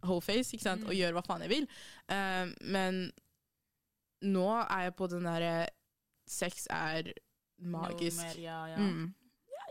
[0.05, 0.85] whole face ikke sant?
[0.85, 1.69] og gjør hva faen jeg vil.
[2.09, 3.07] Uh, men
[4.25, 5.55] nå er jeg på den derre
[6.27, 7.13] Sex er
[7.63, 8.19] magisk.
[8.19, 8.77] Mer, ja, ja.
[8.77, 9.13] Mm,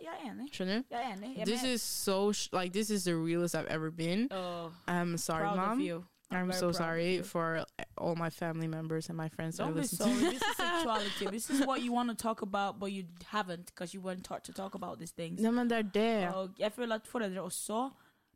[0.02, 0.48] jeg er enig.
[0.52, 0.85] skjønner du?
[0.90, 1.37] Jeg er enig.
[1.38, 4.28] Jeg This is so like this is the realest I've ever been.
[4.30, 5.78] Oh, I'm sorry, proud mom.
[5.80, 6.04] of you.
[6.30, 7.64] I'm very so sorry for
[7.96, 10.14] all my family members and my friends that Don't be listen sorry.
[10.14, 11.26] to This is sexuality.
[11.30, 14.42] This is what you want to talk about, but you haven't because you weren't taught
[14.44, 15.40] to talk about these things.
[15.40, 16.35] Ja, men det er det.
[16.35, 17.90] Og jeg føler at foreldre også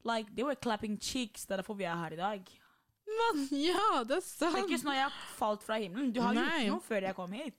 [0.04, 1.42] Like, they were clapping cheeks.
[1.46, 2.42] Det er derfor vi er her i dag.
[3.06, 4.56] Man, ja, det er Det er sant.
[4.56, 6.12] ikke sånn at jeg har falt fra himmelen.
[6.14, 6.44] Du har Nei.
[6.44, 7.54] gjort noe før jeg kom hit.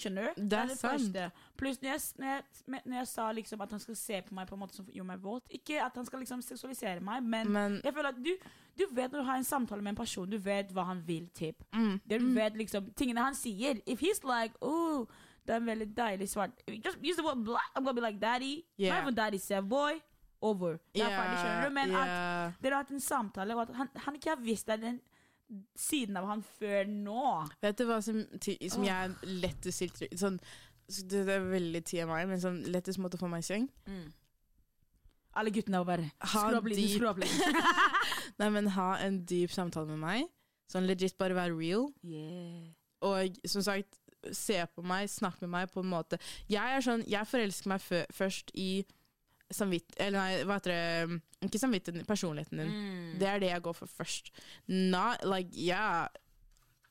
[0.00, 0.42] Skjønner du?
[0.50, 0.80] Det er sant.
[0.84, 1.26] første.
[1.60, 4.62] Pluss når når, når jeg sa liksom at han skal se på meg på en
[4.62, 7.94] måte som gjør meg våt Ikke at han skal liksom seksualisere meg, men, Men jeg
[7.94, 8.30] føler at du,
[8.78, 11.28] du vet når du har en samtale med en person, du vet hva han vil,
[11.36, 11.64] typ.
[11.74, 13.82] mm, Du vet liksom tingene han sier.
[13.86, 15.06] If he's like, oh,
[15.46, 17.70] det er en veldig deilig svart Just use the word black.
[17.76, 18.64] I'm gonna be like daddy.
[18.78, 18.94] Yeah.
[18.94, 20.00] Not even daddy said boy.
[20.42, 20.78] Over.
[20.94, 21.74] Det er ferdig, skjønner du?
[21.76, 22.52] Men at yeah.
[22.62, 24.78] dere har hatt en samtale, og at han, han ikke har visst det.
[24.80, 25.00] den
[25.78, 27.26] siden av han før nå.
[27.62, 30.38] Vet du hva som, som jeg lettest til sånn,
[31.10, 33.68] det, er veldig TMI, men sånn lettest måte å få meg i seng
[35.38, 37.58] Alle guttene bare Ha Skru opp lyden, skru opp lyden.
[38.40, 40.30] Nei, men ha en dyp samtale med meg.
[40.70, 41.90] Sånn legit bare være real.
[42.02, 42.70] yeah.
[43.06, 43.96] Og som sagt,
[44.36, 46.18] se på meg, snakk med meg på en måte
[46.50, 48.82] Jeg er sånn, jeg forelsker meg først i
[49.54, 49.94] samvitt...
[49.96, 52.72] Eller nei, hva heter det Ikke samvittigheten, personligheten din.
[52.74, 53.14] Mm.
[53.20, 54.32] Det er det jeg går for først.
[54.68, 56.06] Not like, yeah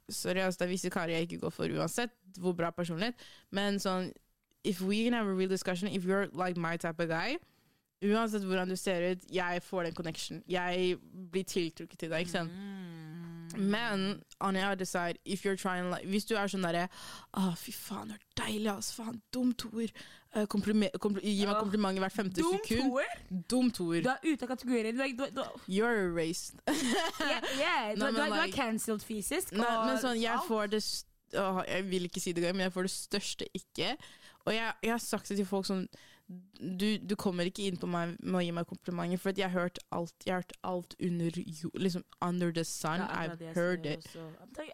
[0.10, 3.16] Sorry, altså, det er visse karer jeg ikke går for uansett hvor bra personlighet.
[3.52, 4.12] Men sånn
[4.68, 7.38] If we can have a real discussion, if you're like my type of guy
[8.02, 10.44] Uansett hvordan du ser ut, jeg får den connection.
[10.48, 10.98] Jeg
[11.32, 12.20] blir tiltrukket til deg.
[12.20, 12.52] ikke sant?
[12.52, 13.60] Mm.
[13.60, 16.86] Men on the other side, if you're trying like, hvis du er sånn derre
[17.34, 18.94] Å, fy faen, du er deilig, ass.
[18.96, 19.92] Faen, dumt toer.
[20.48, 22.92] Komplime- kompl- gi meg kompliment komplimenter hvert femte Dum sekund.
[22.92, 23.14] toer?
[23.50, 24.02] Dum toer.
[24.06, 24.96] Du er ute av kategorien.
[24.96, 26.62] Du er, du, du, You're erased.
[26.70, 29.52] yeah, yeah, du, Nei, du, men er- du er cancelled fysisk.
[29.58, 30.84] Nei, men sånn, jeg får det
[31.38, 33.92] Åh, Jeg vil ikke si det men jeg får det største ikke.
[34.46, 35.84] Og jeg, jeg har sagt det til folk sånn
[36.80, 39.56] du, du kommer ikke inn på meg med å gi meg komplimenter, for jeg har
[39.64, 41.32] hørt alt Jeg har hørt alt under
[41.74, 43.02] Liksom under the sun.
[43.02, 44.06] Er I've det heard it.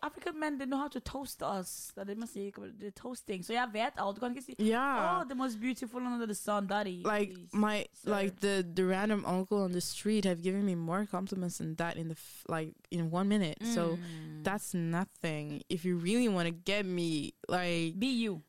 [0.03, 1.91] African men they know how to toast us.
[1.95, 2.51] Det er det man sier.
[2.79, 3.45] Det er toasting.
[3.45, 4.15] Så jeg vet alt.
[4.15, 5.19] Du kan ikke si yeah.
[5.19, 7.03] Oh, the most beautiful under the sun, daddy.
[7.05, 11.57] like my like the the random uncle on the street have given me more compliments
[11.57, 12.17] than that in the
[12.49, 13.57] like in one minute.
[13.63, 14.43] So Mm.
[14.43, 15.61] that's nothing.
[15.69, 18.41] If you really want to get me, like Be you.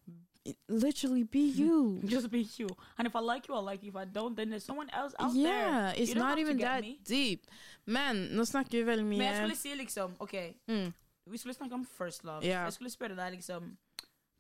[0.51, 2.01] It- literally be you.
[2.15, 2.69] Just be you.
[2.99, 3.91] And if I like you, I like you.
[3.91, 5.43] If I don't, then there's someone else out there.
[5.43, 6.99] yeah, it's You not even that me.
[7.05, 7.47] deep.
[7.87, 10.35] Men nå snakker vi veldig Men jeg skulle si liksom OK,
[10.69, 10.93] mm,
[11.27, 12.43] vi skulle snakke om first love.
[12.45, 12.63] Ja.
[12.65, 13.77] Jeg skulle spørre deg liksom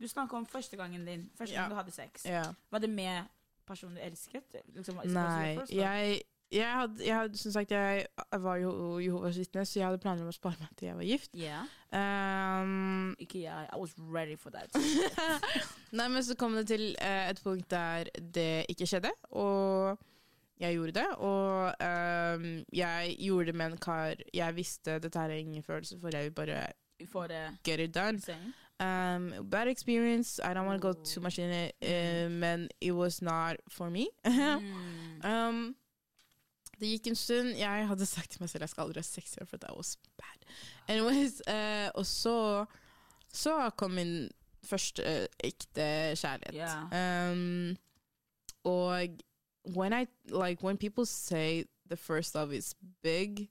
[0.00, 1.30] Du snakka om første gangen din.
[1.38, 1.62] Første yeah.
[1.62, 2.24] gang du hadde sex.
[2.24, 2.42] Ja.
[2.70, 3.22] Var det med
[3.66, 4.56] personen du elsket?
[4.74, 6.20] Liksom, Nei, jeg
[6.52, 10.22] jeg hadde, jeg hadde, som sagt, jeg var jo Jehovas vitne, så jeg hadde planer
[10.22, 11.30] om å spare meg til jeg var gift.
[11.34, 11.62] Ja.
[11.90, 13.68] Um, Ikke jeg.
[13.72, 14.70] I was ready for that.
[15.96, 19.98] Nei, men så kom det til uh, et punkt der det ikke skjedde, og
[20.62, 21.06] jeg gjorde det.
[21.18, 25.98] Og um, jeg gjorde det med en kar jeg visste dette her er ingen følelse
[26.00, 26.66] for, jeg vil bare
[27.10, 28.20] For uh, get it done.
[28.78, 32.92] Um, bad experience, I don't want to go too much in it, eh, men it
[32.92, 34.08] was not for me.
[34.26, 35.24] Mm.
[35.24, 35.76] um,
[36.80, 39.36] det gikk en stund, jeg hadde sagt til meg selv jeg skal aldri ha sex
[39.36, 40.48] igjen, for that was bad.
[40.88, 42.64] Anyways, uh, og så,
[43.32, 44.28] så kom min
[44.64, 46.54] første uh, ekte kjærlighet.
[46.54, 47.30] Yeah.
[47.32, 47.76] Um,
[48.64, 49.08] og
[49.64, 53.48] when I like when people say the first love is big,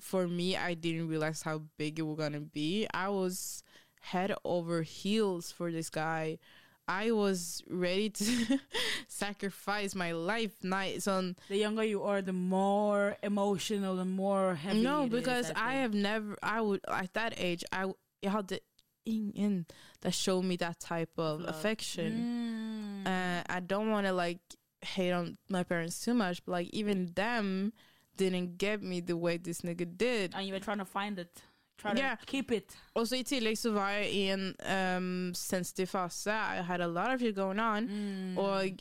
[0.00, 2.86] for me, I didn't realize how big it was gonna be.
[2.92, 3.62] I was
[4.00, 6.38] head over heels for this guy.
[6.86, 8.58] I was ready to
[9.08, 10.52] sacrifice my life.
[10.62, 11.36] Night, on.
[11.48, 15.54] The younger you are, the more emotional and more heavy No, it is, because I
[15.54, 15.80] think.
[15.80, 16.36] have never.
[16.42, 17.64] I would at that age.
[17.72, 18.58] I w- jeg hadde
[19.06, 19.66] ingen
[20.00, 21.50] that showed me that type of Love.
[21.50, 23.04] affection.
[23.04, 23.06] Mm.
[23.06, 24.40] Uh, I don't want to like
[24.80, 27.72] hate on my parents too much, but like even them
[28.16, 30.32] didn't get me the way this nigga did.
[30.34, 31.42] and you were trying to find it.
[31.78, 32.16] Try Yeah.
[32.18, 32.78] to keep it.
[32.94, 34.54] Og så i tillegg så var jeg i en
[34.96, 36.30] um, sensitiv fase.
[36.30, 37.84] I had a lot of shit going on.
[37.88, 38.38] Mm.
[38.38, 38.76] Og I,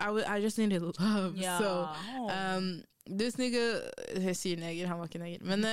[0.00, 1.34] I, I just needed love.
[1.36, 1.58] Yeah.
[1.58, 1.86] So
[2.56, 2.82] um,
[3.18, 3.80] this nigga
[4.16, 5.38] Jeg sier neger, han var ikke neger.
[5.44, 5.70] Men uh.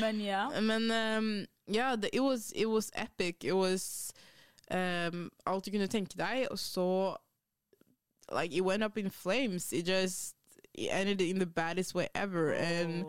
[0.00, 0.60] Men ja.
[0.60, 3.44] Men um, yeah, the, it was it was epic.
[3.44, 4.12] It was
[4.70, 7.16] um, alt du kunne tenke deg, og så
[8.40, 9.72] like it went up in flames.
[9.72, 10.35] It just
[10.76, 13.04] it ended in the baddest way ever, and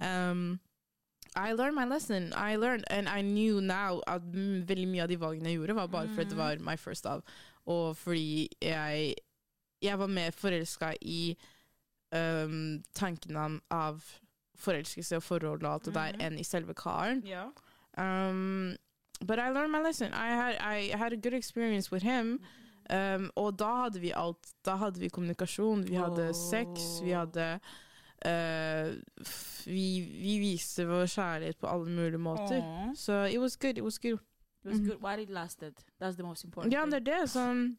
[0.00, 0.60] um,
[1.36, 2.32] I learned my lesson.
[2.36, 5.74] I learned, and I knew now at very veldig mye av de valgene jeg gjorde,
[5.74, 6.38] var bare fordi det Mhm.
[6.38, 7.22] var my first love,
[7.66, 9.14] og fordi jeg
[9.82, 11.36] jeg var mer forelska i
[12.12, 13.36] um, tanken
[13.70, 14.18] av-
[14.56, 16.20] forelskelse og forhold og alt det der Mhm.
[16.20, 17.22] enn i selve karen.
[17.26, 17.48] Yeah.
[17.98, 18.76] Um,
[19.26, 20.12] but I learned my lesson.
[20.12, 22.40] I had, I had a good experience with him.
[22.90, 24.52] Um, og da hadde vi alt.
[24.64, 27.60] Da hadde vi kommunikasjon, vi hadde sex, vi hadde
[28.26, 28.94] uh,
[29.66, 32.58] vi, vi viste vår kjærlighet på alle mulige måter.
[32.62, 32.92] Oh.
[32.94, 33.78] Så it was good.
[33.78, 34.18] It was good.
[34.64, 34.88] It was Mhm.
[34.88, 35.74] good Why it lasted.
[36.00, 37.30] That's the most important Ja, det er det.
[37.30, 37.76] som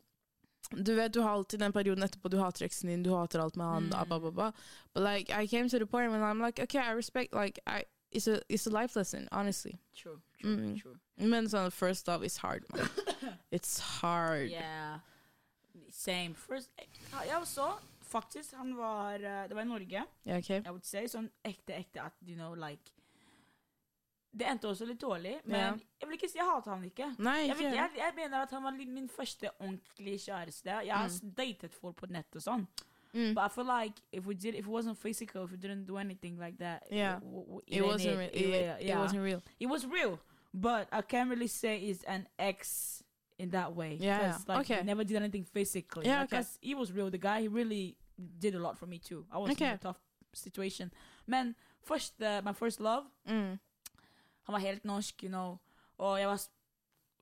[0.86, 3.56] du vet, du har alltid den perioden etterpå du hater eksen din, du hater alt
[3.56, 4.08] med han, Mm.
[4.08, 4.52] blah, blah.
[4.94, 7.84] But like, I came to the point when I'm like, okay, I respect, like, I,
[8.12, 9.80] it's a, it's a life lesson, honestly.
[9.96, 10.82] True, true, Mm.
[10.82, 10.96] true.
[11.18, 12.88] Men sånn, first love is hard, man.
[13.52, 14.50] It's hard.
[14.50, 15.00] Yeah.
[15.90, 16.36] Same.
[16.36, 16.70] First,
[17.26, 20.62] jeg også, faktisk, han var, eh, det var i Norge, Ja, okay.
[20.64, 22.82] jeg would say, sånn ekte, ekte, at, you know, like,
[24.34, 25.72] det endte også litt dårlig, men Ja.
[26.02, 27.16] jeg vil ikke si jeg hater han ikke.
[27.20, 30.70] Nei, Jeg, vil, ikke jeg, jeg mener at han var min første ordentlige kjæreste.
[30.86, 31.32] Jeg har Mm.
[31.38, 32.68] datet folk på nett og sånn.
[33.14, 33.36] mm.
[33.36, 35.98] But I feel like if we did, if it wasn't physical, if we didn't do
[35.98, 37.20] anything like that, Yeah.
[37.20, 39.42] w- w- It wasn't, it, it, yeah, it wasn't real.
[39.60, 40.20] It was real,
[40.54, 43.03] but I can't really say it's an ex
[43.38, 43.98] in that way.
[44.02, 44.78] Yeah, like, Okay.
[44.80, 46.06] he never did anything physically.
[46.06, 46.46] Yeah, Like, okay.
[46.62, 47.10] he was real.
[47.10, 47.96] The guy, he really
[48.42, 49.26] did a lot for me too.
[49.32, 49.98] I was in a tough
[50.34, 50.92] situation.
[51.26, 53.58] Men first, uh, my first love, Mm.
[54.44, 55.58] han var helt norsk, you know.
[55.98, 56.50] Og jeg var s-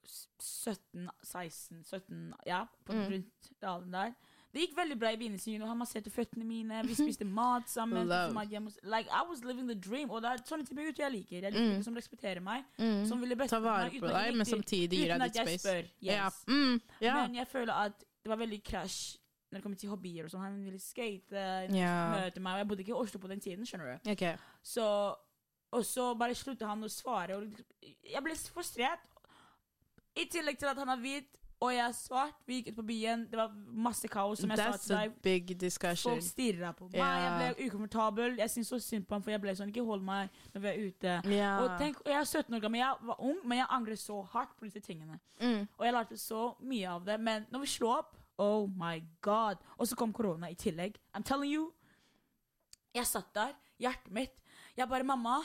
[0.05, 2.99] s- 17, 16, 17, ja, på Mm.
[2.99, 3.27] rundt
[3.61, 4.11] alderen der.
[4.53, 5.53] Det gikk veldig bra i begynnelsen.
[5.53, 8.07] You know, han masserte føttene mine, vi spiste mat sammen.
[8.35, 10.09] Mat hjemme Like, I was living the dream.
[10.11, 11.41] Og det er sånne typer gutter jeg liker.
[11.47, 11.83] Jeg liker Mm.
[11.83, 13.05] som respekterer meg, Mm.
[13.07, 15.33] som ville beste Ta vare på uten at- deg, men samtidig gir uten deg at
[15.33, 15.63] ditt jeg space.
[15.67, 15.83] spør.
[16.01, 16.11] Yes.
[16.11, 16.29] Yeah.
[16.47, 16.81] Mm.
[17.01, 17.21] Yeah.
[17.27, 19.17] Men jeg føler at det var veldig krasj
[19.51, 20.41] når det kommer til hobbyer og sånn.
[20.41, 21.31] Han ville skate,
[21.71, 22.11] yeah.
[22.15, 24.11] møte meg, og jeg bodde ikke i Oslo på den tiden, skjønner du.
[24.11, 24.35] Okay.
[24.63, 24.83] Så,
[25.71, 27.35] og så bare sluttet han å svare.
[27.37, 28.99] Og liksom- jeg ble frustrert.
[30.15, 31.27] I tillegg til at han er hvit,
[31.61, 32.33] og jeg svarte.
[32.47, 33.51] Vi gikk ut på byen, det var
[33.85, 34.39] masse kaos.
[34.41, 35.15] Som jeg sa That's til a deg.
[35.21, 36.11] big discussion.
[36.15, 37.41] Folk stirra på meg, Yeah.
[37.41, 38.37] jeg ble ukomfortabel.
[38.37, 40.67] Jeg syntes så synd på ham, for jeg ble sånn Ikke hold meg når vi
[40.67, 41.21] er ute.
[41.29, 41.61] Yeah.
[41.63, 44.57] Og tenk, Jeg er 17 år gammel, jeg var ung, men jeg angrer så hardt
[44.57, 45.19] på disse tingene.
[45.39, 45.67] mm.
[45.77, 47.19] Og jeg lærte så mye av det.
[47.19, 49.57] Men når vi slo opp Oh my god.
[49.77, 50.95] Og så kom korona i tillegg.
[51.13, 51.73] I'm telling you.
[52.95, 54.40] Jeg satt der, hjertet mitt
[54.81, 55.39] Jeg bare 'Mamma'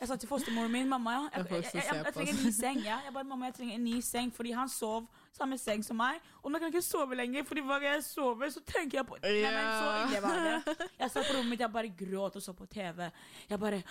[0.00, 2.82] Jeg sa til fostermoren min 'Mamma, ja, jeg, jeg, jeg, jeg, trenger en ny seng'.
[2.84, 2.98] Ja.
[3.04, 6.20] Jeg bare 'Mamma, jeg trenger en ny seng', fordi han sov samme seng som meg.
[6.42, 9.08] Og nå kan jeg ikke sove lenger, fordi hver gang jeg sover, så tenker jeg
[9.08, 10.76] på Nei, men så ille var det.
[11.00, 13.08] Jeg satt på rommet mitt, jeg bare gråt og så på TV.
[13.50, 13.82] Jeg bare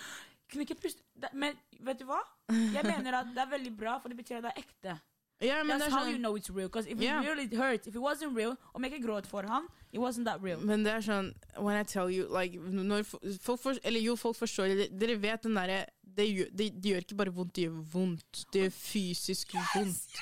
[0.50, 1.54] kunne ikke puste Men
[1.86, 2.18] vet du hva?
[2.50, 4.96] Jeg mener at det er veldig bra, for det betyr at det er ekte.
[5.40, 6.68] Ja, men That's how sånn you know it's real.
[6.68, 7.22] Because if Yeah.
[7.22, 10.24] it really hurt, if it wasn't real, om jeg ikke gråt for ham, it wasn't
[10.24, 10.58] that real.
[10.60, 13.04] Men det er sånn When I tell you like, når
[13.40, 14.88] folk for, Eller jo, folk forstår det.
[14.98, 18.44] Dere vet den derre det, det, det gjør ikke bare vondt, det gjør vondt.
[18.52, 20.20] Det gjør fysisk vondt.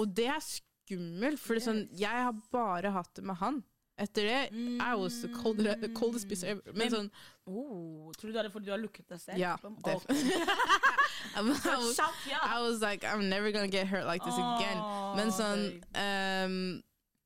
[0.00, 3.62] Og det er skummelt, for det er sånn Jeg har bare hatt det med han.
[4.00, 6.62] Etter det I was the coldest, coldest piece ever.
[6.72, 7.10] Men Men- sånn
[7.46, 9.38] Oh, tror du det er fordi du har lukket deg selv?
[9.38, 9.56] Ja.
[9.58, 9.76] Som-
[11.36, 14.78] I was, I was like I'm never gonna get hurt like this again.
[15.16, 16.82] Men sånn um,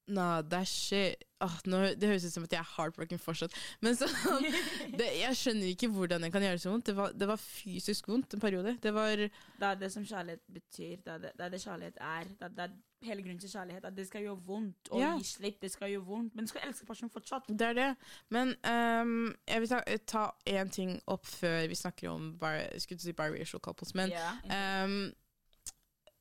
[0.09, 3.53] Nah, that shit Åh, nå, Det høres ut som at jeg er heartbroken fortsatt.
[3.85, 4.47] Men sånn
[4.99, 6.87] det, Jeg skjønner ikke hvordan det kan gjøre så vondt.
[6.89, 8.77] Det var, det var fysisk vondt en periode.
[8.81, 10.95] Det var Det er det som kjærlighet betyr.
[11.05, 12.31] Det er det, det, er det kjærlighet er.
[12.41, 13.85] Det er, er hele grunnen til kjærlighet.
[13.85, 14.91] At det skal gjøre vondt.
[14.91, 15.11] Å Ja.
[15.21, 16.35] gi slipp, det skal gjøre vondt.
[16.35, 17.51] Men du skal elske personen fortsatt.
[17.53, 17.91] Det er det.
[18.33, 23.13] Men um, jeg vil ta, én ting opp før vi snakker om bar, skulle si
[23.13, 23.93] biracial couples.
[23.99, 24.41] Men yeah.
[24.89, 25.13] um,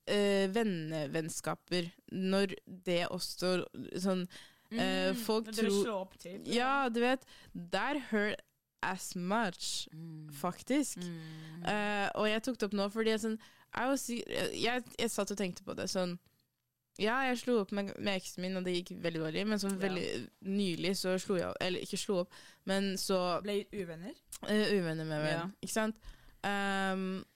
[0.06, 3.56] eh, vennevennskaper, når det også
[4.02, 4.26] sånn
[4.72, 6.40] eh, folk Mm, når dere tror- slår opp til.
[6.46, 7.24] Ja, du vet
[7.72, 8.40] That hurt
[8.82, 10.30] as much, Mm.
[10.32, 10.98] faktisk.
[10.98, 11.64] Mm.
[11.64, 13.38] Uh, og jeg tok det opp nå fordi jeg, sånn,
[13.74, 16.18] I was, jeg, jeg satt og tenkte på det sånn
[16.98, 19.68] Ja, jeg slo opp med, med eksen min, og det gikk veldig dårlig, men så
[19.68, 20.20] Ja.
[20.48, 22.30] nylig så slo jeg opp Eller ikke slo opp,
[22.64, 24.14] men så Ble uvenner?
[24.44, 25.50] uh, Uvenner med venn, Ja.
[25.62, 25.96] ikke sant?
[26.44, 27.26] Um,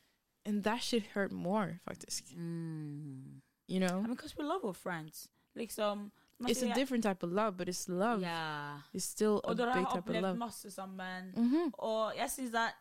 [0.46, 2.32] and that shit hurt more, faktisk.
[2.36, 3.40] Mm.
[3.68, 3.98] You know?
[3.98, 5.28] I mean, because we love our friends.
[5.56, 6.10] Liksom
[6.48, 8.20] It's a different type of love, but it's love.
[8.22, 8.78] Yeah.
[8.94, 9.70] It's still a big type of love.
[9.70, 11.32] Og dere har opplevd masse sammen.
[11.36, 11.72] Mhm.
[11.78, 12.72] Og jeg syns det er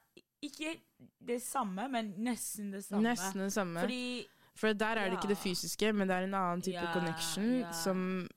[0.41, 0.81] ikke
[1.27, 3.09] det samme, men nesten det samme.
[3.09, 3.79] Nesten det samme.
[3.79, 7.73] Fordi For der er det ikke det fysiske, men det er en annen type connection
[7.73, 8.27] som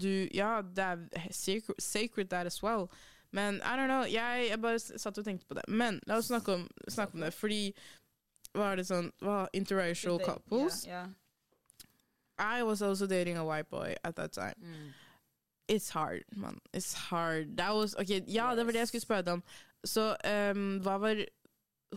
[0.00, 0.96] du Ja, det er
[1.78, 2.86] sacred, der that as well.
[3.32, 5.62] Men I don't know, jeg, jeg bare satt og tenkte på det.
[5.68, 7.74] Men la oss snakke om, snakke om det, fordi
[8.54, 10.86] hva er det sånn hva, Interracial couples.
[10.86, 11.06] Ja, ja.
[12.38, 14.54] I was also dating a white boy at that time.
[14.62, 14.92] Mm.
[15.68, 16.60] It's hard, man.
[16.72, 17.56] It's hard.
[17.56, 19.42] That was, ok, Ja, det var det jeg skulle spørre deg om.
[19.84, 20.16] Så
[20.52, 21.24] um, hva var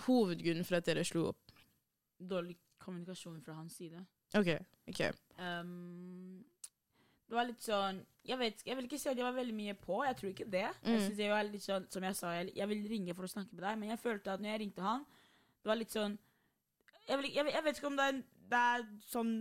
[0.05, 1.51] hovedgrunnen for at dere slo opp?
[2.19, 3.99] Dårlig kommunikasjon fra hans side.
[4.37, 4.49] OK.
[4.89, 5.01] ok.
[5.39, 6.43] Um,
[7.29, 9.73] det var litt sånn Jeg vet Jeg vil ikke si at jeg var veldig mye
[9.77, 9.99] på.
[10.05, 10.65] Jeg tror ikke det.
[10.65, 10.99] Jeg Mm.
[11.05, 13.53] synes jeg var litt sånn Som jeg sa, jeg, jeg vil ringe for å snakke
[13.53, 15.05] med deg, men jeg følte at når jeg ringte han,
[15.63, 16.17] det var litt sånn
[17.07, 19.33] Jeg, vil, jeg, jeg vet ikke om det er, det er sånn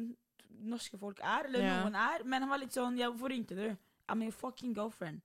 [0.60, 1.82] norske folk er, eller yeah.
[1.84, 3.76] noen er, men han var litt sånn ja, Hvorfor ringte du?
[4.08, 5.20] I'm your fucking girlfriend.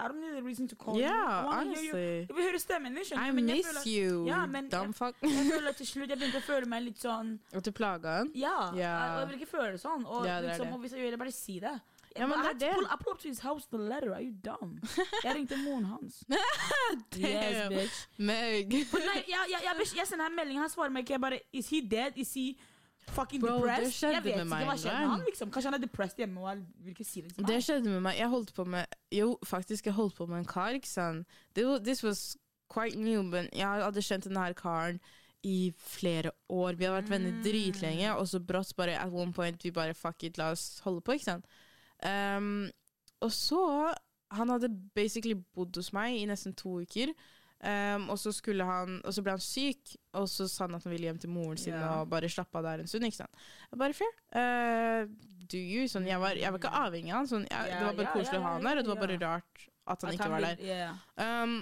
[0.00, 1.52] I don't need a reason to call Yeah, hear you.
[1.52, 2.26] honestly.
[2.26, 5.14] Jeg vil høre stemmen din, I men miss føler, you, Ja, men dumb fuck.
[5.22, 8.32] jeg føler til slutt Jeg begynte å føle meg litt sånn At du plaga han?
[8.34, 9.14] ja, Yeah.
[9.14, 10.04] og jeg vil ikke føle det sånn.
[10.06, 10.74] Og, er liksom, det.
[10.74, 11.80] og hvis jeg gjør det, bare si det.
[12.16, 12.72] Ja, men det er det.
[12.92, 14.12] I pull up to his house the letter.
[14.12, 14.80] Are you dumb?
[15.24, 16.24] Jeg ringte moren hans.
[17.16, 18.00] yes, bitch.
[18.18, 18.68] Meg.
[18.68, 21.16] Nei, jeg, jeg, jeg, jeg sender en melding, han svarer meg ikke.
[21.16, 22.12] Jeg bare Is he dead?
[22.16, 22.58] Is he
[23.10, 24.12] fucking Bro, depressed?
[24.12, 25.24] jeg vet ikke hva skjedde med han.
[25.26, 28.00] liksom Kanskje han er depressed hjemme og vil ikke si det til Det skjedde med
[28.02, 28.16] meg.
[28.18, 31.26] Jeg holdt på med Jo, faktisk, jeg holdt på med en kar, ikke sant.
[31.54, 32.36] This was
[32.72, 35.00] quite new, men jeg hadde kjent denne her karen
[35.44, 36.76] i flere år.
[36.78, 37.42] Vi har vært venner Mm.
[37.42, 41.00] dritlenge, og så brått bare at one point vi bare fuck it, la oss holde
[41.02, 41.44] på, ikke sant.
[42.04, 42.70] Um,
[43.20, 43.92] og så
[44.32, 47.12] Han hadde basically bodd hos meg i nesten to uker.
[47.62, 48.32] Um, og så
[48.66, 51.30] han Og så ble han syk, og så sa han at han ville hjem til
[51.30, 52.00] moren sin yeah.
[52.00, 53.06] og bare slappe av der en stund.
[53.06, 53.44] ikke sant?
[53.70, 54.16] Jeg bare fair.
[54.34, 55.06] Uh,
[55.46, 55.86] do you?
[55.90, 57.30] Sånn, jeg, var, jeg var ikke avhengig av han.
[57.30, 59.68] Sånn, jeg, det var bare koselig å ha han der, og det var bare rart
[59.92, 60.98] at han ikke var der.
[61.22, 61.56] Um,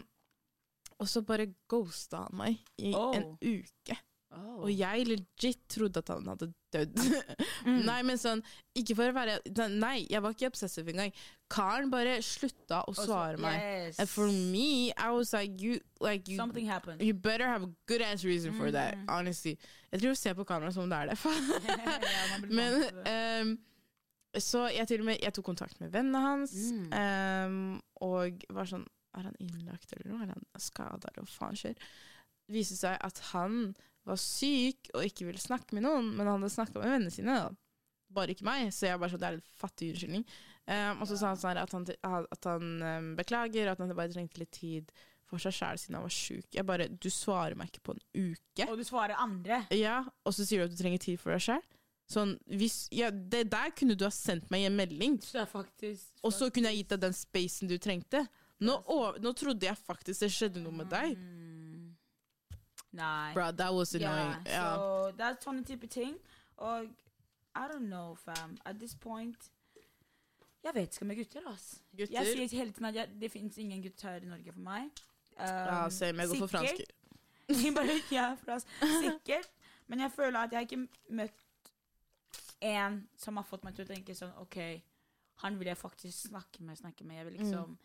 [1.00, 3.12] og så bare ghosta han meg i Oh.
[3.16, 3.96] en uke.
[4.30, 4.60] Oh.
[4.62, 7.00] Og jeg legit trodde at han hadde dødd.
[7.60, 7.82] Mm.
[7.84, 8.40] Nei, men sånn
[8.78, 9.34] Ikke for å være
[9.68, 11.10] Nei, jeg var ikke obsessive engang.
[11.52, 13.58] Karen bare slutta å svare meg.
[13.60, 13.98] Yes.
[14.00, 17.02] And for me, I was like you, like you, Something happened.
[17.04, 18.96] you better have a good ass reason for that.
[18.96, 19.10] Mhm.
[19.12, 19.58] Honestly.
[19.92, 21.18] Jeg tror hun ser på kamera som om det er det.
[22.14, 22.80] Ja, men
[23.50, 23.52] um,
[24.40, 26.88] Så jeg til og med Jeg tok kontakt med vennene hans, Mm.
[26.96, 28.86] um, og var sånn
[29.18, 30.22] Er han innlagt eller noe?
[30.24, 31.74] Er han skada, eller hva faen skjer?
[32.48, 33.74] Det viste seg at han
[34.08, 37.36] var syk og ikke ville snakke med noen, men han hadde snakka med vennene sine.
[37.36, 37.50] da.
[38.10, 40.24] Bare ikke meg, så jeg bare sånn, det er en fattig unnskyldning.
[40.70, 41.86] Um, og så sa han sånn at han,
[42.20, 44.92] at han um, beklager, at han bare trengte litt tid
[45.30, 46.46] for seg sjæl siden han var sjuk.
[46.54, 48.66] Jeg bare Du svarer meg ikke på en uke.
[48.66, 49.62] Og du svarer andre.
[49.74, 51.62] Ja, og så sier du at du trenger tid for deg sjæl.
[52.10, 56.48] Sånn, hvis, ja, det der kunne du ha sendt meg en melding, faktisk og så
[56.50, 58.24] kunne jeg gitt deg den spacen du trengte.
[58.66, 61.14] Nå, å, nå trodde jeg faktisk det skjedde noe med deg.
[62.92, 62.96] Mm.
[62.98, 63.33] Nei.
[63.35, 64.35] Bro, that was annoying.
[64.46, 64.74] Ja, yeah.
[64.74, 66.16] så det er sånne type ting.
[66.57, 66.85] Og
[67.57, 68.57] I don't know, fam.
[68.64, 69.50] At this point
[70.64, 71.83] Jeg vet ikke med gutter, ass.
[71.96, 72.12] Gutter?
[72.12, 74.90] Jeg sier hele tiden at jeg, det fins ingen gutter her i Norge for meg.
[75.38, 76.20] Um, Ja, same.
[76.20, 76.83] Jeg går for fransk.
[77.76, 78.66] Bare, ja, fransk.
[78.83, 79.48] Sikkert.
[79.87, 81.72] Men jeg føler at jeg ikke møtt
[82.61, 84.59] en som har fått meg til å tenke sånn OK,
[85.40, 87.16] han vil jeg faktisk snakke med, snakke med.
[87.16, 87.79] Jeg vil liksom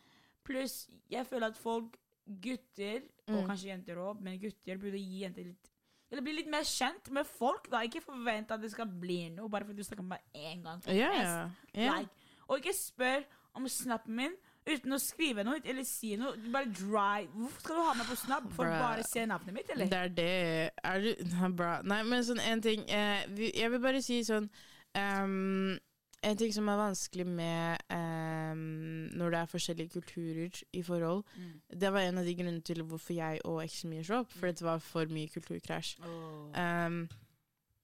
[0.46, 1.96] Pluss, jeg føler at folk,
[2.28, 3.48] gutter, og Mm.
[3.50, 5.72] kanskje jenter òg, men gutter burde gi jenter litt
[6.12, 7.70] Eller bli litt mer kjent med folk.
[7.72, 10.64] da Ikke forvent at det skal bli noe bare fordi du snakker med meg én
[10.64, 10.82] gang.
[10.88, 10.98] Yeah.
[10.98, 11.50] Yeah.
[11.50, 11.58] fest.
[11.74, 11.82] ja.
[11.84, 11.96] ja.
[12.00, 12.10] Like,
[12.48, 13.24] og ikke spør
[13.56, 14.36] om snappen min
[14.68, 16.38] uten å skrive noe eller si noe.
[16.54, 17.26] Bare dry.
[17.34, 19.86] Hvorfor skal du ha meg på snap for å bare se navnet mitt, eller?
[19.90, 20.72] Det er det.
[20.84, 21.82] Er du bra.
[21.84, 24.48] Nei, men sånn en ting eh, Jeg vil bare si sånn
[24.96, 25.80] ehm,
[26.24, 31.62] En ting som er vanskelig med ehm, når det er forskjellige kulturer i forhold, Mm.
[31.80, 34.32] det var en av de grunnene til hvorfor jeg og eksen min slo opp.
[34.32, 36.00] For det var for mye kulturkrasj.
[36.02, 37.10] Um,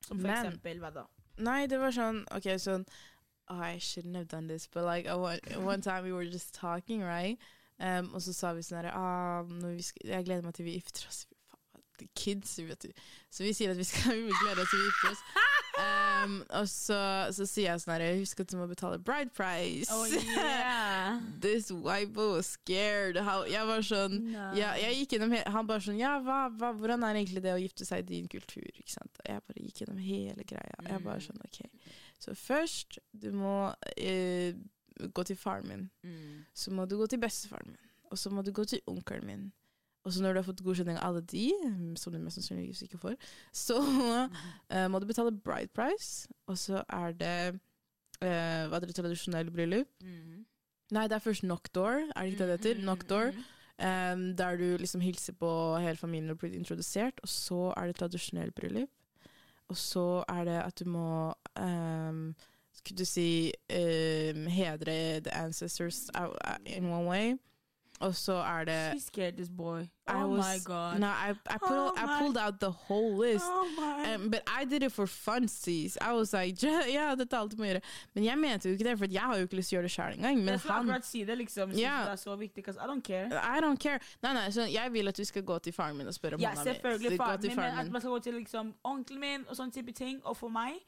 [0.08, 1.06] Som for men- eksempel hva da?
[1.38, 2.86] Nei, det var sånn Ok, sånn
[3.50, 7.02] oh, I shouldn't have done this, but like want, one time we were just talking,
[7.04, 7.38] right?
[7.80, 9.44] Um, og så sa vi sånn her ah,
[10.04, 11.28] Jeg gleder meg til vi gifter oss.
[12.16, 12.90] Kids, vet du.
[13.30, 15.24] Så vi sier at vi, skal, vi gleder oss til vi gifter oss.
[15.80, 16.98] Um, og så,
[17.32, 19.88] så sier jeg sånn her Husk at du må betale bride price.
[19.94, 21.22] Oh, yeah.
[21.44, 23.18] This white boy was scared.
[23.24, 24.50] How, jeg var sånn no.
[24.58, 27.62] ja, jeg gikk gjennom Han bare sånn Ja, hva, hva, hvordan er egentlig det å
[27.62, 28.68] gifte seg i din kultur?
[28.76, 29.14] Ikke sant?
[29.24, 30.76] Og jeg bare gikk gjennom hele greia.
[30.90, 31.26] Jeg bare Mm.
[31.30, 31.90] sånn OK.
[32.22, 33.56] Så først, du må
[33.98, 34.54] eh,
[35.14, 35.88] gå til faren min.
[36.06, 36.44] Mm.
[36.54, 37.90] Så må du gå til bestefaren min.
[38.12, 39.48] Og så må du gå til onkelen min.
[40.04, 42.82] Og så når du har fått godkjenning av alle de, mm, som du mest sannsynligvis
[42.88, 43.18] ikke får,
[43.66, 46.28] så uh, må du betale bride price.
[46.50, 49.92] Og så er det uh, hva er det tradisjonelle bryllup.
[50.02, 50.46] Mm.
[50.92, 52.82] Nei, det er først knock door, Er det ikke det det heter?
[52.82, 53.34] Knockdoor.
[53.82, 57.20] Um, der du liksom hilser på hele familien og blir introdusert.
[57.24, 58.90] Og så er det tradisjonell bryllup.
[59.70, 62.36] Og så er det at du må um,
[62.74, 67.36] Skulle du si um, hedre the ancestors uh, uh, in one way.
[68.02, 69.86] Og så er det She scared this boy.
[70.08, 71.00] Oh my god.
[71.00, 73.46] No, I, I, pull, Oh I pulled out the whole list.
[73.48, 74.14] Oh my.
[74.14, 75.98] Um, but I did it for funsies.
[76.02, 76.62] I was like,
[76.98, 77.82] ja, dette er alt du må gjøre.
[78.16, 79.90] Men jeg mente jo ikke det, for jeg har jo ikke lyst til å gjøre
[79.90, 80.42] det sjøl engang.
[80.42, 81.76] Men jeg skal han akkurat si det, liksom.
[81.78, 81.82] Yeah.
[81.82, 81.98] Ja.
[82.10, 83.28] det er så viktig, I don't care.
[83.58, 84.00] I don't care.
[84.24, 86.42] Nei, nei, så jeg vil at du skal gå til faren min og spørre om
[86.42, 86.74] Ja, han er med.
[86.74, 89.56] selvfølgelig Så gå faren min, men at man skal gå til liksom onkelen min og
[89.56, 90.26] sånne type ting.
[90.26, 90.82] Og for meg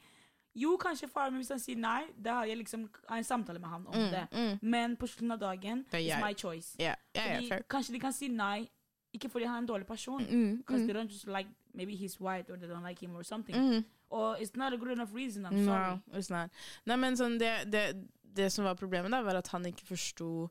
[0.54, 3.58] Jo, kanskje faren min, hvis han sier nei, da har jeg liksom har en samtale
[3.58, 4.28] med han om Mm, det.
[4.32, 4.58] mm.
[4.62, 6.76] Men på slutten av dagen, Det er my choice.
[6.80, 6.94] Yeah.
[7.16, 7.62] Yeah, fair.
[7.68, 8.68] kanskje de kan si nei,
[9.14, 10.20] ikke fordi han er en dårlig person.
[10.24, 13.16] Mm, Because mm, they don't just like maybe he's white or they don't like him
[13.16, 13.54] or something.
[13.56, 13.84] mm.
[14.10, 15.44] Or it's not a good enough reason.
[15.46, 15.98] I'm No, sorry.
[16.18, 16.50] it's not.
[16.86, 20.50] Nei, men sånn, det, det, det som var problemet da, var at han ikke forsto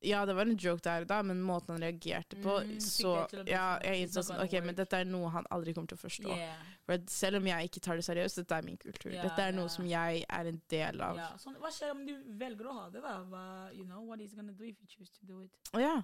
[0.00, 3.10] Ja, det var en joke der og da, men måten han reagerte på Mm, Så
[3.46, 6.02] ja, sånn, jeg innså sånn OK, men dette er noe han aldri kommer til å
[6.02, 6.36] forstå.
[6.36, 6.68] Yeah.
[6.86, 9.12] For selv om jeg ikke tar det seriøst, dette er min kultur.
[9.12, 11.20] Yeah, dette er noe noe som jeg er en del av.
[11.20, 13.18] Ja, sånn, hva skjer om du velger å ha det, da?
[13.28, 13.44] Hva,
[13.74, 15.52] you know, what he's gonna do if you choose to do it?
[15.76, 15.96] Å ja.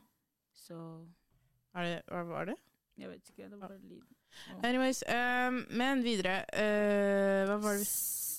[0.54, 1.06] Så so.
[1.74, 2.58] hva var det?
[3.00, 3.48] Jeg vet ikke.
[3.48, 4.04] Det var bare lyd.
[4.62, 7.90] Anyways, um, men videre uh, Hva var det vi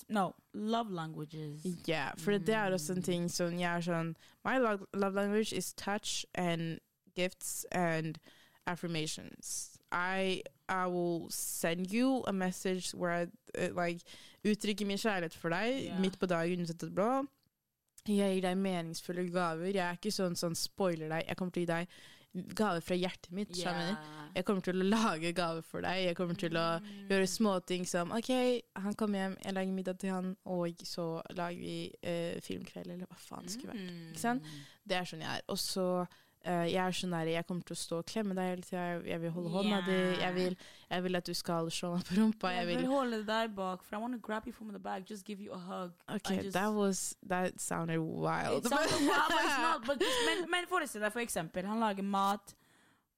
[0.08, 0.30] No.
[0.54, 1.66] Love languages.
[1.88, 4.14] Ja, for det er også en ting som jeg er sånn
[4.46, 6.78] My love, love language is touch and
[7.16, 8.18] gifts and
[8.66, 9.78] affirmations.
[9.92, 13.26] I I will send you a message where I
[13.58, 14.00] uh, like
[14.44, 16.00] uttrykker min kjærlighet for deg yeah.
[16.00, 17.12] midt på dagen uansett det.
[18.06, 19.72] Jeg gir deg meningsfulle gaver.
[19.74, 21.24] Jeg er ikke sånn sånn spoiler deg.
[21.26, 21.96] Jeg kommer til å gi deg
[22.54, 23.56] gaver fra hjertet mitt.
[23.56, 23.96] Yeah.
[24.36, 26.04] Jeg kommer til å lage gave for deg.
[26.10, 27.08] Jeg kommer til å Mm.
[27.08, 28.30] gjøre småting som OK,
[28.76, 33.06] han kommer hjem, jeg lager middag til han, og så lager vi eh, filmkveld, eller
[33.06, 33.90] hva faen det skulle vært.
[33.90, 34.10] Mm.
[34.12, 34.42] Ikke sant?
[34.86, 35.42] Det er sånn jeg er.
[35.48, 36.06] Og så
[36.46, 38.82] jeg er sånn der, jeg kommer til å stå og klemme deg hele tida.
[39.06, 39.96] Jeg, vil holde hånda di.
[39.96, 40.18] Ja.
[40.26, 40.56] Jeg vil,
[40.90, 42.52] jeg vil at du skal slå meg på rumpa.
[42.54, 44.78] Jeg Jeg vil vil holde deg bak, for I want to grab you from the
[44.78, 45.92] back, just give you a hug.
[46.08, 48.64] Okay, just- that was That sounded wild.
[48.64, 51.80] It sounded wild, but it's not, but just- men, men forestill deg for eksempel, han
[51.80, 52.54] lager mat,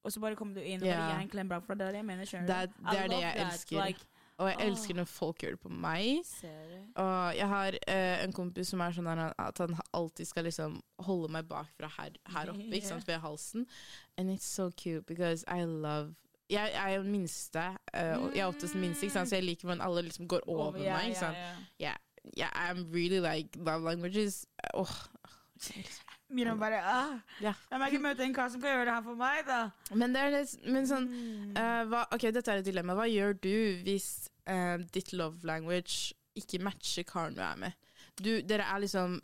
[0.05, 1.93] og så bare kommer du inn og bare gir en klem bak, for det er
[1.99, 2.73] det jeg mener, skjønner er- du?
[2.91, 3.85] Det er det jeg elsker.
[3.85, 4.07] Like,
[4.39, 6.21] og jeg elsker når folk gjør det på meg.
[6.95, 11.33] Og jeg har eh, en kompis som er sånn at han alltid skal liksom holde
[11.35, 13.67] meg bakfra her, her oppe, ikke sant, ved halsen.
[14.17, 16.15] And it's so cute, because I love
[16.49, 17.61] Jeg jeg er jo den minste,
[17.93, 20.79] eh, og jeg er oftest den minste, så jeg liker hvordan alle liksom går over
[20.81, 21.11] ja, meg.
[21.11, 21.37] Ikke sant?
[21.37, 21.97] Yeah, yeah.
[22.37, 24.47] Yeah, I'm really like love languages.
[24.75, 25.09] Åh.
[26.29, 27.55] Miriam bare ah, Ja.
[27.71, 29.61] Jeg må ikke møte en kar som kan gjøre det her for meg, da.
[29.97, 31.09] Men det det, men sånn
[31.57, 32.97] eh, hva, Ok, dette er et dilemma.
[32.99, 33.55] Hva gjør du
[33.87, 37.89] hvis uh, ditt love language ikke matcher karen du er med?
[38.19, 39.19] Du, dere er liksom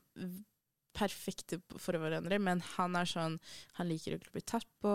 [0.95, 3.41] perfekte for hverandre, men han er sånn
[3.79, 4.93] Han liker å bli tatt på,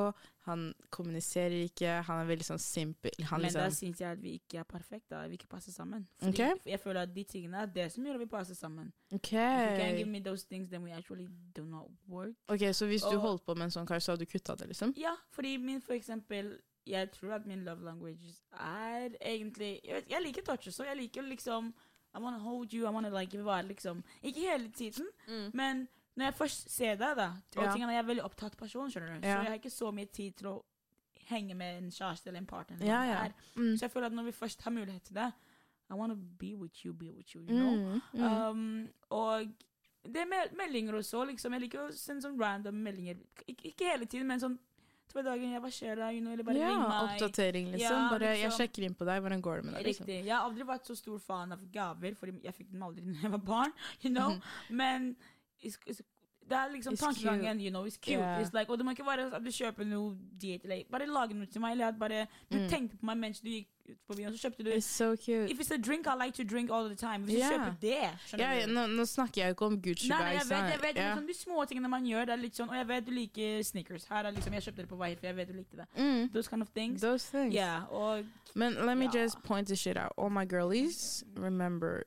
[0.49, 3.13] han kommuniserer ikke, han er veldig sånn simpel.
[3.29, 5.15] Han Men da liksom syns jeg at vi ikke er perfekte.
[5.15, 5.27] da.
[5.29, 6.07] Vi ikke passer sammen.
[6.19, 6.57] Fordi okay.
[6.65, 8.91] Jeg føler at de tingene er det som gjør at vi passer sammen.
[9.11, 9.73] Okay.
[9.73, 12.35] If you give me those things, then we actually do not work.
[12.47, 14.67] Ok, Så hvis du holdt på med en sånn kar, så hadde du kutta det,
[14.73, 14.93] liksom?
[14.97, 20.09] Ja, fordi min for eksempel Jeg tror at min love language er egentlig Jeg, vet,
[20.09, 20.83] jeg liker touch også.
[20.87, 21.73] Jeg liker liksom
[22.15, 25.05] I wanna hold you, I wanna like være liksom Ikke hele tiden,
[25.53, 25.87] men
[26.19, 27.71] når jeg først ser deg, da Og Ja.
[27.73, 29.27] tingene, Jeg er veldig opptatt person, skjønner du.
[29.27, 29.37] Ja.
[29.39, 30.63] Så jeg har ikke så mye tid til å
[31.29, 32.77] henge med en kjæreste eller en partner.
[32.77, 33.27] eller Ja.
[33.55, 33.73] Mm.
[33.77, 35.31] Så jeg føler at når vi først har mulighet til det
[35.91, 37.75] I wanna be with you, be with you, you know.
[37.75, 38.21] Mm, mm.
[38.23, 39.47] Um, og
[40.05, 41.51] det er mel- meldinger også, liksom.
[41.53, 43.17] Jeg liker å sende sånn random meldinger.
[43.47, 44.59] Ik ikke hele tiden, men sånn
[45.11, 46.09] to dagen, skjer da?
[46.11, 47.19] You know, eller bare ja, ring meg.
[47.19, 47.79] oppdatering, liksom.
[47.81, 48.59] Ja, Bare jeg liksom.
[48.59, 49.85] sjekker inn på deg, hvordan går det med deg?
[49.87, 50.05] liksom?
[50.05, 50.25] Riktig.
[50.25, 53.19] Jeg har aldri vært så stor fan av gaver, fordi jeg fikk dem aldri da
[53.23, 53.73] jeg var barn.
[54.03, 54.29] you know?
[54.29, 54.41] Mhm.
[54.69, 55.15] Men
[56.49, 57.59] Det er liksom tankegangen.
[57.61, 58.17] You know, it's cute.
[58.17, 58.41] Yeah.
[58.41, 60.63] It's like, og det må ikke være at du kjøper noe diet.
[60.65, 61.71] Like, bare lage noe til meg.
[61.75, 62.69] Eller at bare du Mm.
[62.69, 65.15] tenkte på meg mens du gikk ut på byen, og så kjøpte du It's so
[65.15, 65.51] cute.
[65.51, 67.25] If it's a drink, I like to drink all the time.
[67.25, 70.45] Hvis du kjøper det, ja, nå, nå snakker jeg ikke om Gucci Nei, nei, jeg
[70.49, 71.15] vet, jeg vet, yeah.
[71.15, 73.63] liksom, De små tingene man gjør, det er litt sånn Og jeg vet du liker
[73.63, 74.05] Snickers.
[74.09, 75.85] Her er liksom, Jeg kjøpte det på vei, for jeg vet du likte det.
[75.97, 77.01] Mm, Those kind of things.
[77.01, 77.53] those things.
[77.53, 80.13] Yeah, og Men let me just point this shit out.
[80.17, 82.03] All my girlies, remember,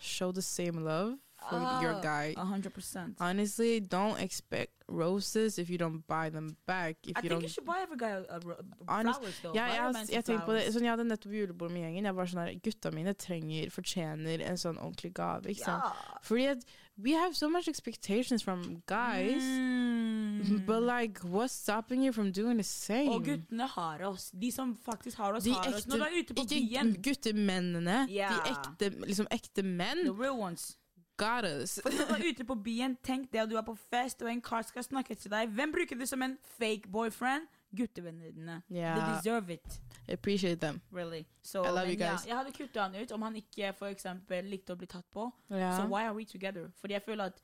[0.00, 1.18] show the same love
[1.50, 2.34] for your Ah, guy.
[2.36, 3.16] 100%.
[3.20, 6.96] Honestly, don't expect roses if you don't buy them back.
[7.04, 8.40] If I you think don't you should buy every guy a, a,
[8.88, 9.54] Honest- flowers, though.
[9.54, 12.04] ja, jeg, har- jeg tenkte på det sånn, Jeg hadde nettopp julebord med gjengen.
[12.04, 15.42] Jeg var sånn her, Gutta mine trenger, fortjener en sånn ordentlig gave.
[15.48, 15.82] Ikke sant?
[15.84, 16.18] Yeah.
[16.22, 16.64] Fordi at
[16.98, 19.42] we have so much expectations from guys.
[19.42, 20.66] Mm.
[20.66, 23.08] But like, what's stopping you from doing the same?
[23.08, 24.30] Og guttene har oss.
[24.30, 25.86] De som faktisk har oss, De har oss.
[25.86, 28.06] Når du er ute på ikke byen guttemennene.
[28.10, 28.34] Yeah.
[28.34, 30.04] De ekte, liksom ekte menn.
[30.04, 30.76] The real ones.
[31.16, 31.78] Got us.
[31.82, 34.30] For når du er ute på byen, tenk det, og du er på fest, og
[34.32, 35.48] en kar skal snakke til deg.
[35.48, 37.46] Hvem bruker du som en fake boyfriend?
[37.76, 38.62] Guttevennene dine.
[38.70, 38.96] Yeah.
[38.96, 39.80] They deserve it.
[40.08, 40.80] Appreciate them.
[40.92, 41.24] Really.
[41.42, 42.26] So, I love men you guys.
[42.26, 45.06] Ja, jeg hadde kutta han ut om han ikke for eksempel likte å bli tatt
[45.12, 45.30] på.
[45.50, 45.76] Yeah.
[45.76, 46.68] Så why are we together?
[46.80, 47.40] Fordi jeg føler at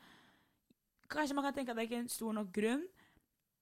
[1.09, 2.83] Kanskje man kan tenke at det ikke er en stor nok grunn,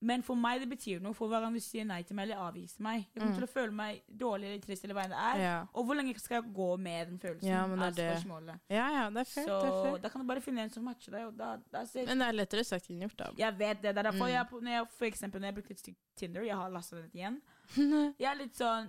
[0.03, 2.36] men for meg det betyr noe for hver gang du sier nei til meg eller
[2.51, 3.07] avviser meg.
[3.14, 3.38] Jeg kommer Mm.
[3.38, 5.38] til å føle meg dårlig eller trist eller hva enn det er.
[5.40, 5.66] Ja.
[5.74, 7.49] Og hvor lenge skal jeg gå med den følelsen?
[7.49, 8.18] Ja, men det er det.
[8.22, 8.61] spørsmålet.
[8.68, 10.84] ja, ja, det er fint, Så det er da kan du bare finne en som
[10.84, 12.07] matcher deg, da, that's it.
[12.07, 13.30] Men det er lettere sagt enn gjort, da.
[13.38, 13.94] Jeg vet det.
[13.94, 14.32] Det er derfor Mm.
[14.36, 17.42] jeg, når jeg, for eksempel når jeg brukte Ti- Tinder, jeg har lastet den igjen,
[18.20, 18.88] jeg er litt sånn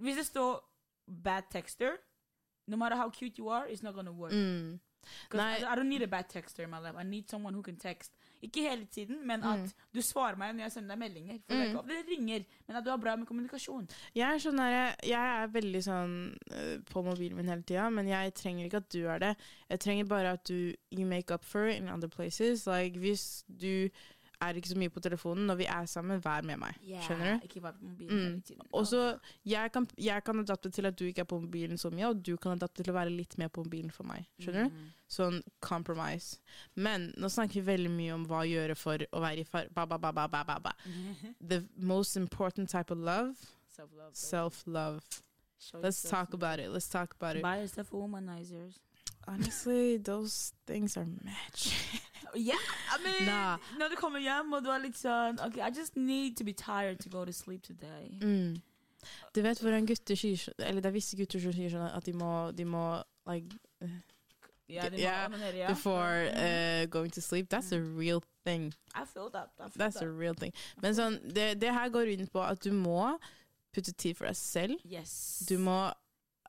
[0.00, 0.60] Hvis det står
[1.08, 1.98] bad texter,
[2.66, 4.32] no matter how cute you are, it's not gonna work.
[4.32, 4.80] mm.
[5.34, 5.56] Nei.
[5.58, 6.94] I don't need a bad texter in my life.
[6.96, 8.12] I need someone who can text.
[8.42, 9.46] Ikke hele tiden, men Mm.
[9.64, 11.38] at du svarer meg når jeg sender deg meldinger.
[11.48, 11.86] Er Mm.
[11.86, 13.88] det ringer, men at du har bra med kommunikasjon.
[14.14, 18.06] Jeg er sånn der, jeg er veldig sånn eh, på mobilen min hele tida, men
[18.08, 19.36] jeg trenger ikke at du er det.
[19.70, 22.66] Jeg trenger bare at du you make up for it in other places.
[22.66, 23.88] Like, hvis du
[24.42, 26.78] er ikke så mye på telefonen når vi er sammen, vær med meg.
[27.06, 27.46] Skjønner du?
[27.48, 28.66] Ikke være på mobilen Mm.
[28.72, 29.00] Og så,
[29.48, 32.22] jeg kan, jeg kan adapte til at du ikke er på mobilen så mye, og
[32.26, 34.26] du kan adapte til å være litt mer på mobilen for meg.
[34.40, 34.76] Skjønner du?
[34.76, 34.92] Mm.
[35.12, 36.38] Sånn compromise.
[36.74, 39.68] Men nå snakker vi veldig mye om hva å gjøre for å være i far...
[39.74, 40.72] Ba, ba, ba, ba, ba, ba, ba.
[41.52, 43.36] The most important type of love,
[43.72, 44.14] Self-love.
[44.14, 45.22] self-love.
[45.80, 46.70] Let's talk about it.
[46.70, 47.42] Let's talk about it.
[47.42, 48.80] Buy yourself womanizers.
[49.26, 51.06] Honestly, those things are
[52.34, 52.56] match.
[52.92, 53.58] I mean, Nah.
[53.78, 56.52] når du kommer hjem og du er litt sånn Ok, I just need to be
[56.52, 58.18] tired to go to sleep today.
[58.20, 58.60] mm.
[59.34, 62.12] Du vet hvordan gutter sier Eller det er visse gutter som sier sånn at de
[62.12, 63.52] må, de må like
[64.68, 65.68] yeah, må Yeah, onanere, ja.
[65.68, 66.82] before Mhm.
[66.82, 67.48] uh, going to sleep.
[67.48, 68.72] That's a real thing.
[68.94, 69.50] I feel that.
[69.58, 70.08] I feel That's that.
[70.08, 70.52] a real thing.
[70.82, 73.18] Men sånn, det, det her går inn på at du må
[73.74, 74.76] putte tid for deg selv.
[74.84, 75.44] Yes.
[75.48, 75.92] Du må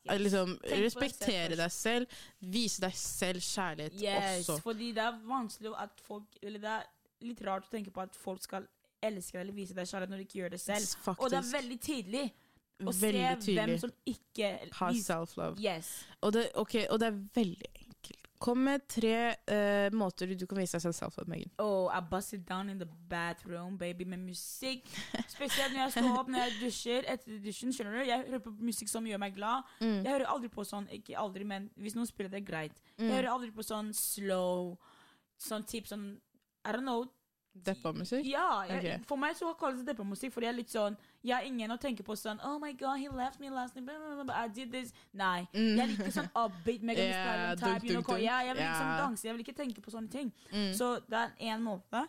[0.04, 0.20] Yes.
[0.20, 2.08] liksom respektere deg selv.
[2.54, 4.62] Vise deg selv kjærlighet Yes, også.
[4.66, 6.84] fordi det er vanskelig at folk Eller det er
[7.24, 8.68] litt rart å tenke på at folk skal
[9.04, 10.88] elske deg eller vise deg kjærlighet når de ikke gjør det selv.
[11.06, 11.24] Faktisk.
[11.24, 12.26] Og det er veldig tidlig
[12.84, 15.56] å veldig se hvem som ikke Har self-love.
[15.64, 15.94] Yes.
[16.22, 17.73] Og, det, og det er veldig.
[18.44, 19.16] Kom med tre
[19.48, 21.52] uh, måter du kan vise deg selv self-love, Megan.
[21.64, 24.90] Oh, I bust it down in the bathroom, baby, med musikk.
[25.32, 27.08] Spesielt når jeg står opp, når jeg dusjer.
[27.14, 28.02] Etter dusjen, skjønner du?
[28.10, 29.64] Jeg hører på musikk som gjør meg glad.
[29.80, 30.02] Mm.
[30.02, 32.84] Jeg hører aldri på sånn, ikke aldri, men hvis noen spiller det, er greit.
[32.98, 33.08] Mm.
[33.08, 34.74] Jeg hører aldri på sånn slow,
[35.40, 36.10] sånn type sånn,
[36.68, 37.08] I don't know.
[37.54, 38.26] Deppa-musikk?
[38.28, 39.02] Ja, jeg, okay.
[39.08, 41.78] for meg så kalles det deppa-musikk, fordi jeg er litt sånn, jeg er ingen å
[41.80, 43.90] tenke på sånn, oh my god, he left me last night,
[44.30, 44.92] I did this.
[45.14, 45.78] Nei, Mm.
[45.78, 48.22] jeg liker sånn upbeat, Megan dunk, type, dunk, dunk.
[48.22, 48.98] ja, jeg vil liksom Ja.
[48.98, 50.34] danse, jeg vil ikke tenke på sånne ting.
[50.52, 50.74] Mm.
[50.74, 52.08] Så det er en måte.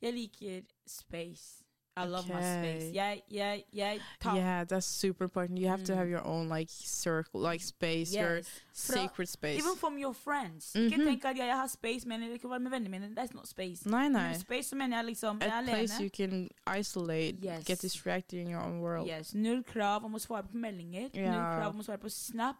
[0.00, 1.63] Jeg liker space.
[1.96, 2.40] I love my Ok.
[2.42, 2.94] space.
[2.94, 5.58] Jeg, jeg, jeg tar Yeah, that's super important.
[5.58, 5.96] You have to Mm.
[5.98, 8.46] have your own like circle, like space, your yes.
[8.72, 9.58] Fra- sacred space.
[9.58, 10.74] Even from your friends.
[10.74, 11.06] Ikke Mhm.
[11.06, 13.14] tenk at jeg, jeg har space, men jeg kan være med vennene mine.
[13.18, 13.88] That's not space.
[13.88, 14.34] Nei, Med nei.
[14.38, 16.04] space så mener jeg liksom Jeg er A place alene.
[16.04, 16.48] you can
[16.80, 17.64] isolate, Yes.
[17.64, 19.08] get distracted in your own world.
[19.08, 19.34] Yes.
[19.34, 21.10] Null krav om å svare på meldinger.
[21.14, 21.20] Ja.
[21.30, 22.56] Null krav om å svare på Snap.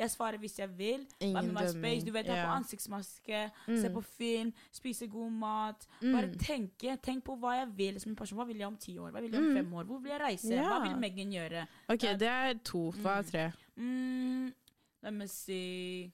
[0.00, 1.02] Jeg svarer hvis jeg vil.
[1.20, 2.06] Ingen meg space.
[2.06, 3.76] Du vet, ha på ansiktsmaske, Mm.
[3.82, 5.86] se på film, spise god mat.
[6.00, 6.12] Mm.
[6.16, 6.96] Bare tenke.
[7.04, 8.38] Tenk på hva jeg vil som en person.
[8.38, 9.10] Hva vil jeg om ti år?
[9.12, 9.56] Hva vil jeg om Mm.
[9.56, 9.84] fem år?
[9.84, 10.48] Hvor vil jeg reise?
[10.54, 10.64] Yeah.
[10.70, 11.66] Hva vil Megan gjøre?
[11.88, 12.90] Ok, det er to.
[12.92, 13.30] Hva er Mm.
[13.30, 13.52] tre?
[13.76, 14.54] Mm,
[15.02, 16.12] let me see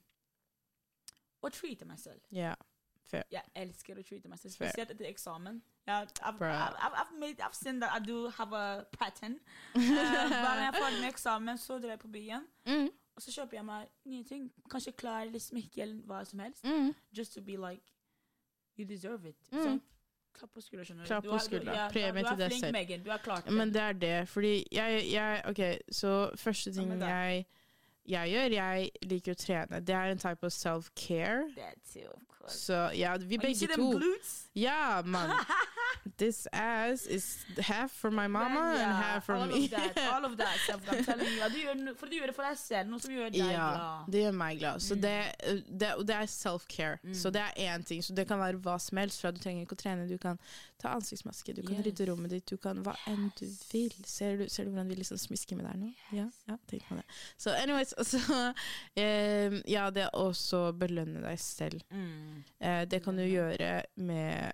[1.45, 2.20] Å treate meg selv.
[2.32, 2.55] Ja.
[3.12, 5.61] Jeg elsker å treate meg selv, spesielt etter eksamen.
[5.87, 9.39] Jeg, I've, sett I've, I've, har made, I've seen that I do have a pattern.
[9.76, 9.80] Uh,
[10.30, 12.47] bare jeg er ferdig med eksamen, så drar jeg på byen.
[12.66, 12.89] Mm.
[13.17, 14.49] Og så kjøper jeg meg nye ting.
[14.71, 16.64] Kanskje klær eller smykke eller hva som helst.
[16.64, 16.95] Mm.
[17.17, 17.97] Just to be like
[18.77, 19.37] You deserve it.
[19.53, 19.62] Mm.
[19.64, 19.79] Sånn,
[20.37, 21.09] klapp på skuldra, skjønner du.
[21.09, 21.77] Klapp på skuldra.
[21.79, 22.73] ja, Premie til er deg selv.
[22.77, 23.05] Megan.
[23.07, 23.55] Du har klart det.
[23.57, 25.62] Men det er det, fordi jeg, jeg Ok,
[25.97, 27.47] så første ting ja, jeg
[28.07, 29.81] jeg gjør, jeg liker å trene.
[29.83, 31.49] Det er en type of self-care.
[32.53, 33.91] Så ja, vi begge to.
[34.57, 35.33] Ja, mann.
[36.19, 39.65] This ass is half for my mama men and half for all me.
[39.65, 40.57] Of that, all of that
[41.53, 44.07] du gjør, for du gjør det for deg selv, noe som gjør deg Ja, glad.
[44.15, 44.81] det gjør meg glad.
[44.81, 45.03] Så Mm.
[45.03, 45.17] det,
[45.83, 47.15] det, det er self-care.
[47.15, 48.01] Så det er én ting.
[48.07, 49.21] Så det kan være hva som helst.
[49.21, 50.39] Fra du trenger ikke å trene, du kan
[50.81, 51.87] ta ansiktsmaske, du kan Yes.
[51.87, 53.93] rydde rommet ditt, du kan hva enn du vil.
[54.07, 55.93] Ser du, ser du hvordan vi liksom smisker med deg nå?
[56.17, 57.05] Ja, ja tenk på det.
[57.37, 58.19] Så anyways, altså
[58.97, 61.83] um, Ja, det er også belønne deg selv.
[61.91, 62.36] Mm.
[62.61, 64.53] Eh, det kan du gjøre med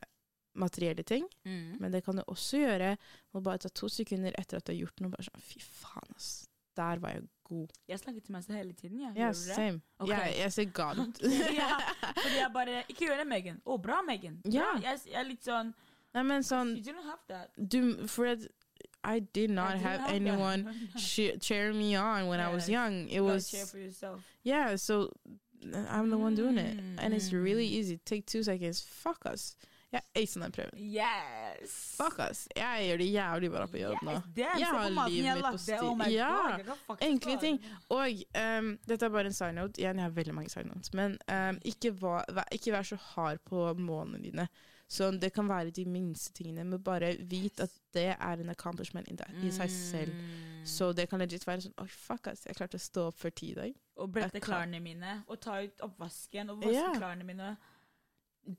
[0.54, 1.76] materielle ting, Mm.
[1.80, 2.96] men det kan du også gjøre
[3.32, 5.10] med å bare ta to sekunder etter at du har gjort noe.
[5.10, 6.46] Bare sånn Fy faen, ass.
[6.76, 7.72] Der var jeg god.
[7.88, 9.00] Jeg snakker til meg selv hele tiden.
[9.16, 9.28] Ja.
[9.28, 9.36] Det?
[9.36, 9.80] same.
[10.00, 10.14] Okay.
[10.16, 11.18] Jeg, jeg ser gal ut.
[11.60, 11.78] ja,
[12.16, 13.60] fordi jeg bare Ikke gjør det, Megan.
[13.66, 14.40] Å, bra, Megan.
[14.44, 14.52] Bra.
[14.52, 14.80] Yeah.
[14.82, 15.74] Jeg, jeg er litt sånn
[16.14, 17.50] Nei, men sånn You didn't have that.
[17.56, 18.46] du, Fred,
[19.04, 23.08] I did not I have have, anyone sh- cheer me on when I was young.
[23.08, 24.20] It was cheer for yourself.
[24.42, 24.76] yeah.
[24.76, 25.10] So
[25.90, 27.44] I'm the one doing it, Mm, and it's mm.
[27.44, 27.98] really easy.
[28.04, 28.82] Take two seconds.
[28.82, 29.56] Fuck us.
[29.92, 30.78] Jeg acer den prøven.
[30.78, 31.96] Yes.
[31.96, 32.48] Fuck us.
[32.56, 34.12] Jeg gjør det jævlig bra på jobb nå.
[34.12, 35.82] Yes, damn, Jeg har livet mitt på styr.
[35.82, 36.58] Oh Ja,
[37.00, 37.60] enkle ting.
[37.88, 38.08] Og
[38.58, 39.80] um, dette er bare en side note.
[39.80, 40.94] Igjen, jeg har veldig mange side notes.
[40.94, 44.48] Men um, ikke, vær, ikke vær så hard på målene dine.
[44.93, 49.09] Så det kan være de minste tingene, men bare vit at det er en accomplishment
[49.09, 50.12] i, seg selv.
[50.12, 50.66] Mm.
[50.68, 53.32] Så det kan legit være sånn Oi, fuck ass, jeg klarte å stå opp før
[53.40, 53.78] ti i dag.
[54.03, 56.99] Og brette klarene klærne mine, og ta ut oppvasken, og vaske yeah.
[56.99, 57.55] klærne mine.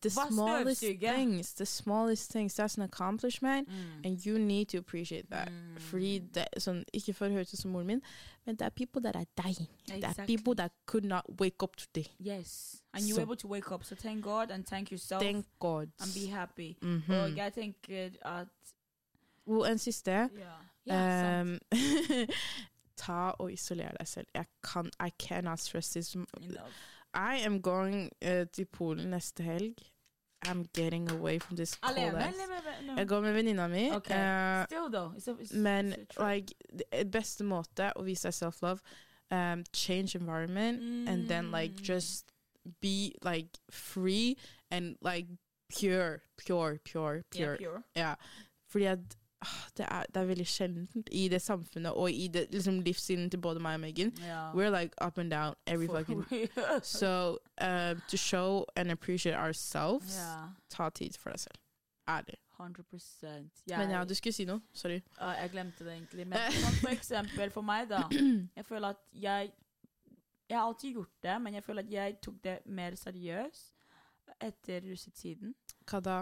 [0.02, 3.68] The smallest things, the smallest things, that's an accomplishment.
[4.06, 5.50] And you need to appreciate that.
[5.52, 5.80] Mm.
[5.80, 8.02] Fordi det, sånn, Ikke for å høres ut som moren min,
[8.46, 9.68] men det er people that are dying.
[9.88, 12.08] Det er people that could not wake up today.
[12.20, 12.82] Yes.
[12.94, 13.84] And you Så- were able to wake up.
[13.84, 15.92] So thank God and thank yourself Thank God.
[16.00, 16.78] and be happy.
[16.82, 17.10] Mhm.
[17.14, 18.48] Og jeg tenker at
[19.48, 20.12] Og en siste.
[20.12, 20.30] Ja,
[20.86, 21.62] ja sant.
[21.72, 22.30] ehm,
[22.98, 24.28] ta og isoler deg selv.
[24.36, 26.16] Jeg kan I cannot stress this.
[26.16, 26.72] Enough.
[27.14, 29.76] I am going uh, til Polen neste helg.
[30.46, 32.36] I'm getting away from this cold ass.
[32.86, 32.96] no.
[32.98, 33.92] Jeg går med venninna mi.
[33.92, 34.16] Okay.
[34.16, 35.14] Uh, Still.
[35.16, 36.52] It's a, it's, men like,
[36.92, 38.82] det beste måte å vise deg self-love
[39.32, 41.84] um, Change environment and then like Mm.
[41.84, 42.32] just
[42.82, 44.36] be like free
[44.72, 45.28] and like
[45.70, 47.52] pure, pure, pure, pure.
[47.52, 47.84] Yeah, pure.
[47.96, 48.16] Yeah.
[48.68, 49.00] fordi at
[49.78, 53.42] det er, det er veldig sjeldent i det samfunnet og i det liksom, livsstilen til
[53.42, 54.14] både meg og Megan.
[54.20, 54.56] Yeah.
[54.56, 56.82] We're like up and down every For fucking real.
[56.84, 60.48] So uh, to show and appreciate ourselves, yeah.
[60.70, 61.60] ta tid for deg selv.
[62.10, 62.36] Ærlig.
[62.60, 64.62] 100% Men ja, du skulle si noe.
[64.74, 65.02] Sorry.
[65.22, 66.28] Uh, jeg glemte det egentlig.
[66.28, 68.04] Men sånn for eksempel for meg, da.
[68.58, 69.52] Jeg føler at jeg
[70.50, 73.74] Jeg har alltid gjort det, men jeg føler at jeg tok det mer seriøst
[74.44, 75.54] etter russetiden.
[75.90, 76.18] Hva da?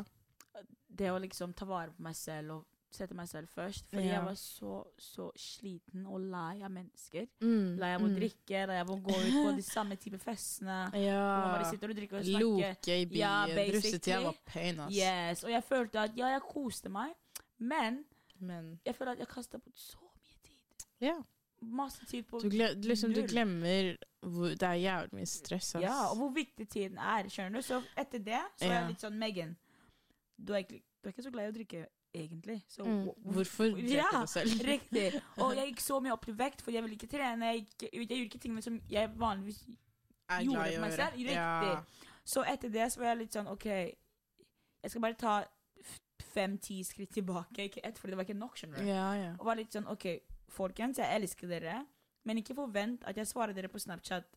[0.87, 3.85] Det å liksom ta vare på meg selv og sette meg selv først.
[3.89, 4.13] Fordi Ja.
[4.17, 7.27] jeg var så, så sliten og lei av mennesker.
[7.41, 8.15] Mm, Lei av å mm.
[8.19, 10.89] drikke, lei av å gå ut på de samme type festene.
[10.91, 11.71] Hvor man bare Ja.
[11.71, 12.47] sitter og drikker og snakker.
[12.47, 13.55] Loke i Ja, byen.
[13.55, 13.77] basically.
[13.77, 14.93] Russetida var pain, ass.
[14.95, 17.13] Yes, og jeg følte at ja, jeg koste meg,
[17.59, 18.03] men
[18.39, 20.85] Men jeg føler at jeg kasta bort så mye tid.
[21.01, 21.21] ja.
[21.63, 25.81] Masse tid på Du, gle liksom, du glemmer hvor Det er jævlig mye stress, ass.
[25.83, 27.29] Ja, og hvor viktig tiden er.
[27.29, 27.61] skjønner du?
[27.61, 29.55] Så etter det så er jeg litt sånn Megan,
[30.43, 31.83] du er, ikke, du er ikke så glad i å drikke
[32.13, 32.57] egentlig.
[32.67, 33.09] Så mm.
[33.35, 34.63] Hvorfor drepe Ja, deg selv?
[34.67, 35.21] Riktig.
[35.43, 37.45] Og jeg gikk så mye opp i vekt, for jeg ville ikke trene.
[37.53, 39.61] Jeg, gikk, jeg gjorde ikke tingene som jeg vanligvis
[40.31, 41.17] jeg gjorde for meg selv.
[41.17, 41.35] Riktig.
[41.35, 41.81] Ja.
[42.35, 45.33] Så etter det så var jeg litt sånn OK, jeg skal bare ta
[46.31, 47.65] fem-ti skritt tilbake.
[47.67, 48.55] Ikke ett, for det var ikke nok.
[48.59, 48.87] skjønner du.
[48.91, 49.31] ja, ja.
[49.39, 50.05] Og var litt sånn OK,
[50.51, 51.79] folkens, jeg elsker dere,
[52.27, 54.27] men ikke forvent at jeg svarer dere på Snapchat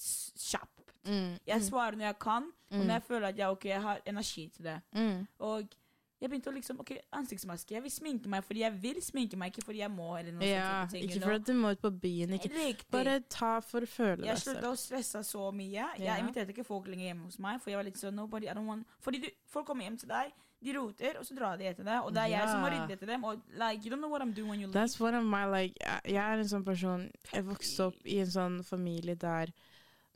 [0.00, 0.94] kjapt.
[1.04, 3.64] Mm, Jeg mm, svarer når jeg kan, og mm, når jeg føler at jeg, ok,
[3.64, 4.80] jeg har energi til det.
[4.92, 5.26] mm.
[5.38, 5.76] Og
[6.20, 7.72] jeg begynte å liksom OK, ansiktsmaske.
[7.72, 10.10] Jeg vil sminke meg fordi jeg vil sminke meg, ikke fordi jeg må.
[10.18, 11.40] eller noe Ja, sånt ting, ikke you for know?
[11.40, 12.34] at du må ut på byen.
[12.36, 12.50] Ikke.
[12.52, 12.90] Riktig.
[12.92, 15.86] Bare ta for å føle jeg deg slutta å stresse så mye.
[15.96, 16.18] Jeg Ja.
[16.20, 17.60] inviterte ikke folk lenger hjemme hos meg.
[17.62, 20.08] For jeg var litt sånn, nobody, I don't want Fordi du, folk kommer hjem til
[20.08, 22.04] deg, de roter, og så drar de etter deg.
[22.04, 23.24] Og det er jeg som har ryddet etter dem.
[23.24, 24.74] Og like, you don't know what I'm doing when you leave.
[24.76, 28.18] That's one of my like Jeg jeg er en sånn person Jeg vokste opp i
[28.20, 29.48] en sånn familie der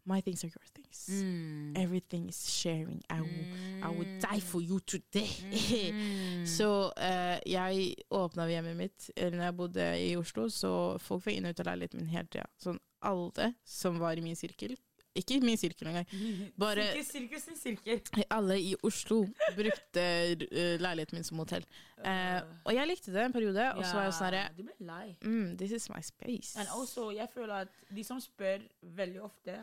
[0.06, 1.06] My things are your things.
[1.10, 1.78] Mm.
[1.78, 3.00] Everything is sharing.
[3.08, 3.46] I will,
[3.82, 5.30] I will die for you today.
[5.50, 6.44] Mm.
[6.56, 11.38] Så uh, jeg åpna hjemmet mitt eller når jeg bodde i Oslo, så folk fikk
[11.40, 12.44] inn og ut av leiligheten min hele tida.
[12.60, 14.76] Sånn alle som var i min sirkel.
[15.14, 16.08] Ikke min sirkel engang.
[16.60, 18.24] Bare- sirkel, sirkel, sirkel.
[18.34, 19.20] Alle i Oslo
[19.56, 21.64] brukte eh, leiligheten min som hotell.
[22.04, 24.74] Uh, og jeg likte det en periode, og så var jeg sånn herre Du ble
[24.84, 25.14] lei.
[25.22, 26.58] mm, This is my space.
[26.60, 28.66] And also, jeg føler at de som spør
[29.00, 29.54] veldig ofte,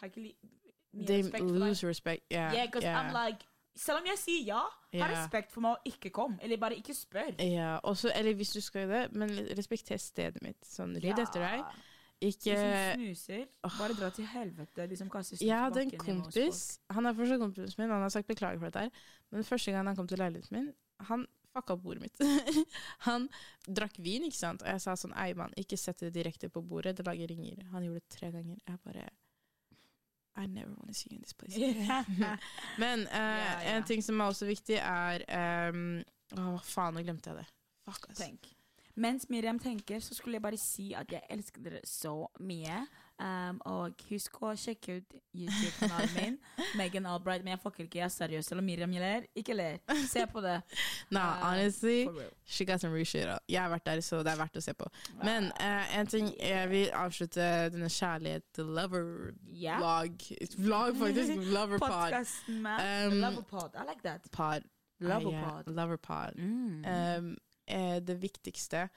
[0.00, 1.60] har ikke mye They respekt for deg.
[1.68, 2.24] lose respect.
[2.32, 3.02] Yeah, Yeah, 'cause yeah.
[3.02, 3.44] I'm like
[3.76, 5.06] Selv om jeg sier ja, ha Ja.
[5.12, 6.38] respekt for meg og ikke kom.
[6.40, 7.34] Eller bare ikke spør.
[7.44, 9.28] Ja, også, eller hvis du skal det, men
[9.58, 10.56] respekter stedet mitt.
[10.64, 11.64] Sånn, rydd etter deg.
[12.22, 13.46] Ikke Hvis som snuser,
[13.78, 14.86] bare dra til helvete.
[14.88, 18.58] Liksom kaste Jeg hadde en kompis Han er fortsatt kompisen min, han har sagt beklager
[18.58, 18.90] for dette her.
[19.30, 22.16] Men første gang han kom til leiligheten min, han fucka opp bordet mitt.
[23.00, 23.28] han
[23.68, 26.62] drakk vin, ikke sant, og jeg sa sånn Ei, mann, ikke sett det direkte på
[26.64, 27.66] bordet, det lager ringer.
[27.72, 28.56] Han gjorde det tre ganger.
[28.66, 29.10] Jeg bare
[30.36, 31.56] I never want to see you in this place.
[32.82, 33.76] Men uh, yeah, yeah.
[33.76, 35.24] en ting som er også viktig, er
[35.70, 36.02] um,
[36.36, 37.46] Å, faen, nå glemte jeg det.
[37.86, 38.18] Fuck, ass.
[38.18, 38.50] Tenk.
[38.96, 42.80] Mens Miriam tenker, så skulle jeg bare si at jeg elsker dere så mye.
[43.16, 46.34] Um, og husk å sjekke ut YouTube-kanalen min,
[46.78, 47.40] Megan Albright.
[47.44, 48.50] Men jeg fucker ikke, jeg er seriøs.
[48.52, 49.78] Eller Miriam ler, ikke ler.
[50.10, 50.60] Se på det.
[51.14, 52.08] Nah, uh, honestly,
[52.44, 53.28] she got some real shit.
[53.48, 54.84] Jeg har vært der, så det er verdt å se på.
[55.22, 60.24] Men uh, en ting jeg vil avslutte denne kjærlighet-lover-vlog
[60.58, 61.32] Vlog, faktisk.
[61.56, 62.12] Lover-pod.
[62.48, 63.70] Um, Loverpod.
[63.74, 64.30] I like that.
[64.32, 64.62] Pod.
[65.00, 65.26] Loverpod.
[65.26, 65.62] Uh, yeah.
[65.66, 66.38] Loverpod.
[66.38, 66.84] Mm.
[66.84, 68.88] Um, eh, det viktigste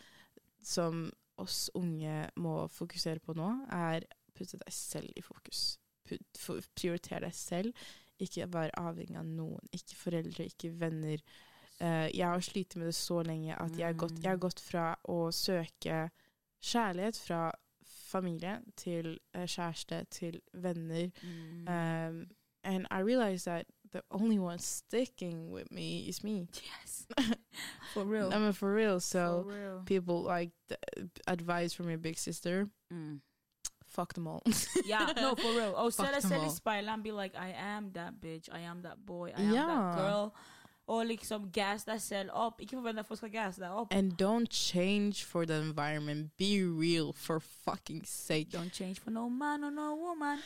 [0.64, 1.12] som
[1.42, 5.78] oss unge må fokusere på nå, er putte deg selv i fokus.
[6.10, 7.90] Prioritere prioriter deg selv.
[8.20, 9.70] Ikke være avhengig av noen.
[9.76, 11.22] Ikke foreldre, ikke venner.
[11.80, 14.60] Uh, jeg har slitt med det så lenge at jeg har, gått, jeg har gått
[14.60, 16.10] fra å søke
[16.60, 17.44] kjærlighet fra
[18.10, 21.08] familie til uh, kjæreste til venner.
[21.24, 21.68] Mm.
[21.68, 22.20] Um,
[22.64, 26.48] and I realized that the only one sticking with me is me.
[26.64, 27.08] yes.
[27.94, 28.32] For real.
[28.34, 29.00] I mean, for real.
[29.00, 29.82] So For real.
[29.86, 30.78] people like the
[31.28, 33.20] advice from your big sister, Mm.
[33.86, 34.42] fuck them all.
[34.86, 35.74] Yeah, no, for real.
[35.76, 36.52] Oh, se Fuck deg them selv i all.
[36.54, 39.66] speilet and be like, I am that bitch, I am that boy, I am Ja.
[39.68, 40.34] that girl.
[40.90, 42.62] Og liksom gas deg selv opp.
[42.62, 43.94] Ikke forvent at folk skal gasse deg opp.
[43.94, 46.32] and don't change for the environment.
[46.38, 48.50] Be real for fucking sake.
[48.50, 50.40] Don't change for no man or no woman.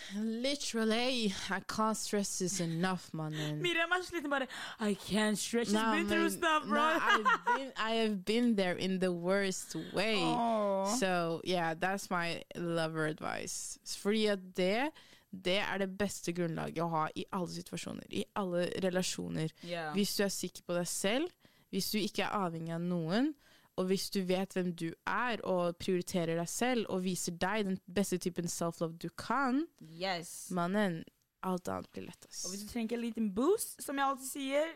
[0.43, 3.61] Literally, I can't stress this enough, man.
[3.61, 4.47] Miriam er sliten bare
[4.79, 5.67] I can't stretch.
[5.67, 6.75] She's Nah, been through stuff, bro.
[6.75, 10.17] nah, I've been, I have been there in the worst way.
[10.21, 10.87] Åh.
[10.99, 13.79] So yeah, that's my lover advice.
[13.85, 14.91] Fordi at det,
[15.33, 19.53] det er det beste grunnlaget å ha i alle situasjoner, i alle relasjoner.
[19.65, 19.93] Yeah.
[19.97, 21.31] Hvis du er sikker på deg selv,
[21.73, 23.33] hvis du ikke er avhengig av noen,
[23.81, 27.79] og hvis du vet hvem du er og prioriterer deg selv og viser deg den
[27.89, 30.51] beste typen self-love du kan, Yes.
[30.53, 31.01] mannen,
[31.41, 32.45] alt annet blir lettest.
[32.45, 34.75] Og hvis du trenger en liten boost, som jeg alltid sier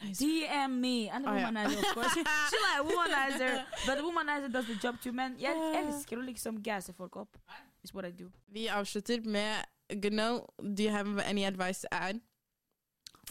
[0.00, 1.10] DM me.
[1.10, 1.46] I'm a oh, ja.
[1.46, 2.14] womanizer, of course.
[2.50, 3.64] She like womanizer.
[3.86, 5.12] But womanizer does the job too.
[5.12, 7.36] Men jeg elsker å liksom gasse folk opp.
[7.84, 8.30] It's what I do.
[8.48, 12.20] Vi avslutter med Gno, do you have any advice to add?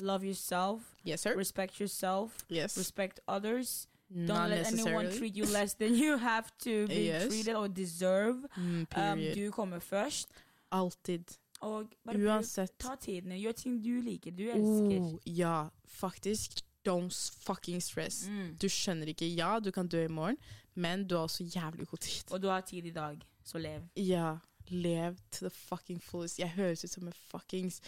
[0.02, 0.82] Love yourself.
[1.06, 1.36] Yes, sir.
[1.38, 2.32] Respect yourself.
[2.50, 2.78] Yes.
[2.78, 3.88] Respect others.
[4.14, 7.28] Don't Not let anyone treat you less than you have to be Yes.
[7.28, 8.36] treated or deserve.
[8.58, 10.28] Mm, Um, du kommer først.
[10.72, 11.24] Alltid.
[11.62, 12.72] Og bare Uansett.
[12.80, 13.32] ta tiden.
[13.32, 15.00] Gjør ting du liker, du elsker.
[15.02, 16.52] Oh, ja, faktisk.
[16.90, 17.14] Don't
[17.46, 18.28] fucking stress.
[18.28, 18.56] Mm.
[18.62, 19.28] Du skjønner ikke.
[19.36, 20.38] Ja, du kan dø i morgen,
[20.76, 22.32] men du har også jævlig god tid.
[22.32, 23.82] Og du har tid i dag, så lev.
[23.96, 24.36] Ja,
[24.72, 26.40] lev to the fucking fullest.
[26.40, 27.82] Jeg høres ut som en fuckings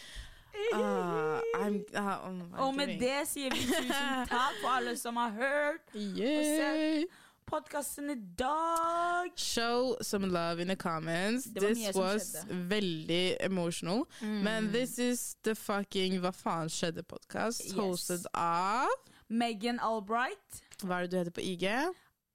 [0.73, 5.31] Uh, I'm, oh my Og med det sier vi tusen takk for alle som har
[5.33, 7.15] hørt og sett
[7.49, 9.31] podkasten i dag.
[9.35, 11.47] Show some love in the comments.
[11.47, 12.35] Var This was.
[12.49, 12.69] Mm.
[12.69, 14.05] veldig emotional.
[14.21, 17.73] Men this is the fucking Hva faen skjedde-podkast, Yes.
[17.73, 18.87] hosted av
[19.29, 20.63] Megan Albright.
[20.83, 21.67] Hva er det du heter på IG?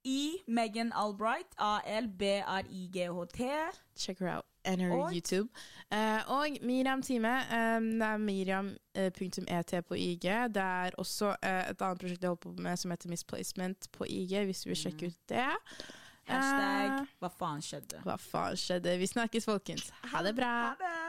[0.04, 1.46] I Megan Albright.
[1.58, 3.44] A-L-B-R-I-G-H-T.
[3.96, 4.44] Check her out.
[4.64, 5.48] And her Og- YouTube.
[5.92, 7.28] Uh, og Miriam Time.
[7.28, 10.22] Um, det er Miriam.et på IG.
[10.22, 14.04] Det er også uh, et annet prosjekt jeg holder på med som heter Misplacement på
[14.08, 15.46] IG, hvis du vil sjekke ut det.
[16.28, 18.02] Hashtag Eh, hva faen skjedde?
[18.04, 18.98] hva faen skjedde?
[19.00, 19.88] Vi snakkes, folkens.
[20.12, 20.50] Ha det bra.
[20.68, 21.07] Ha det!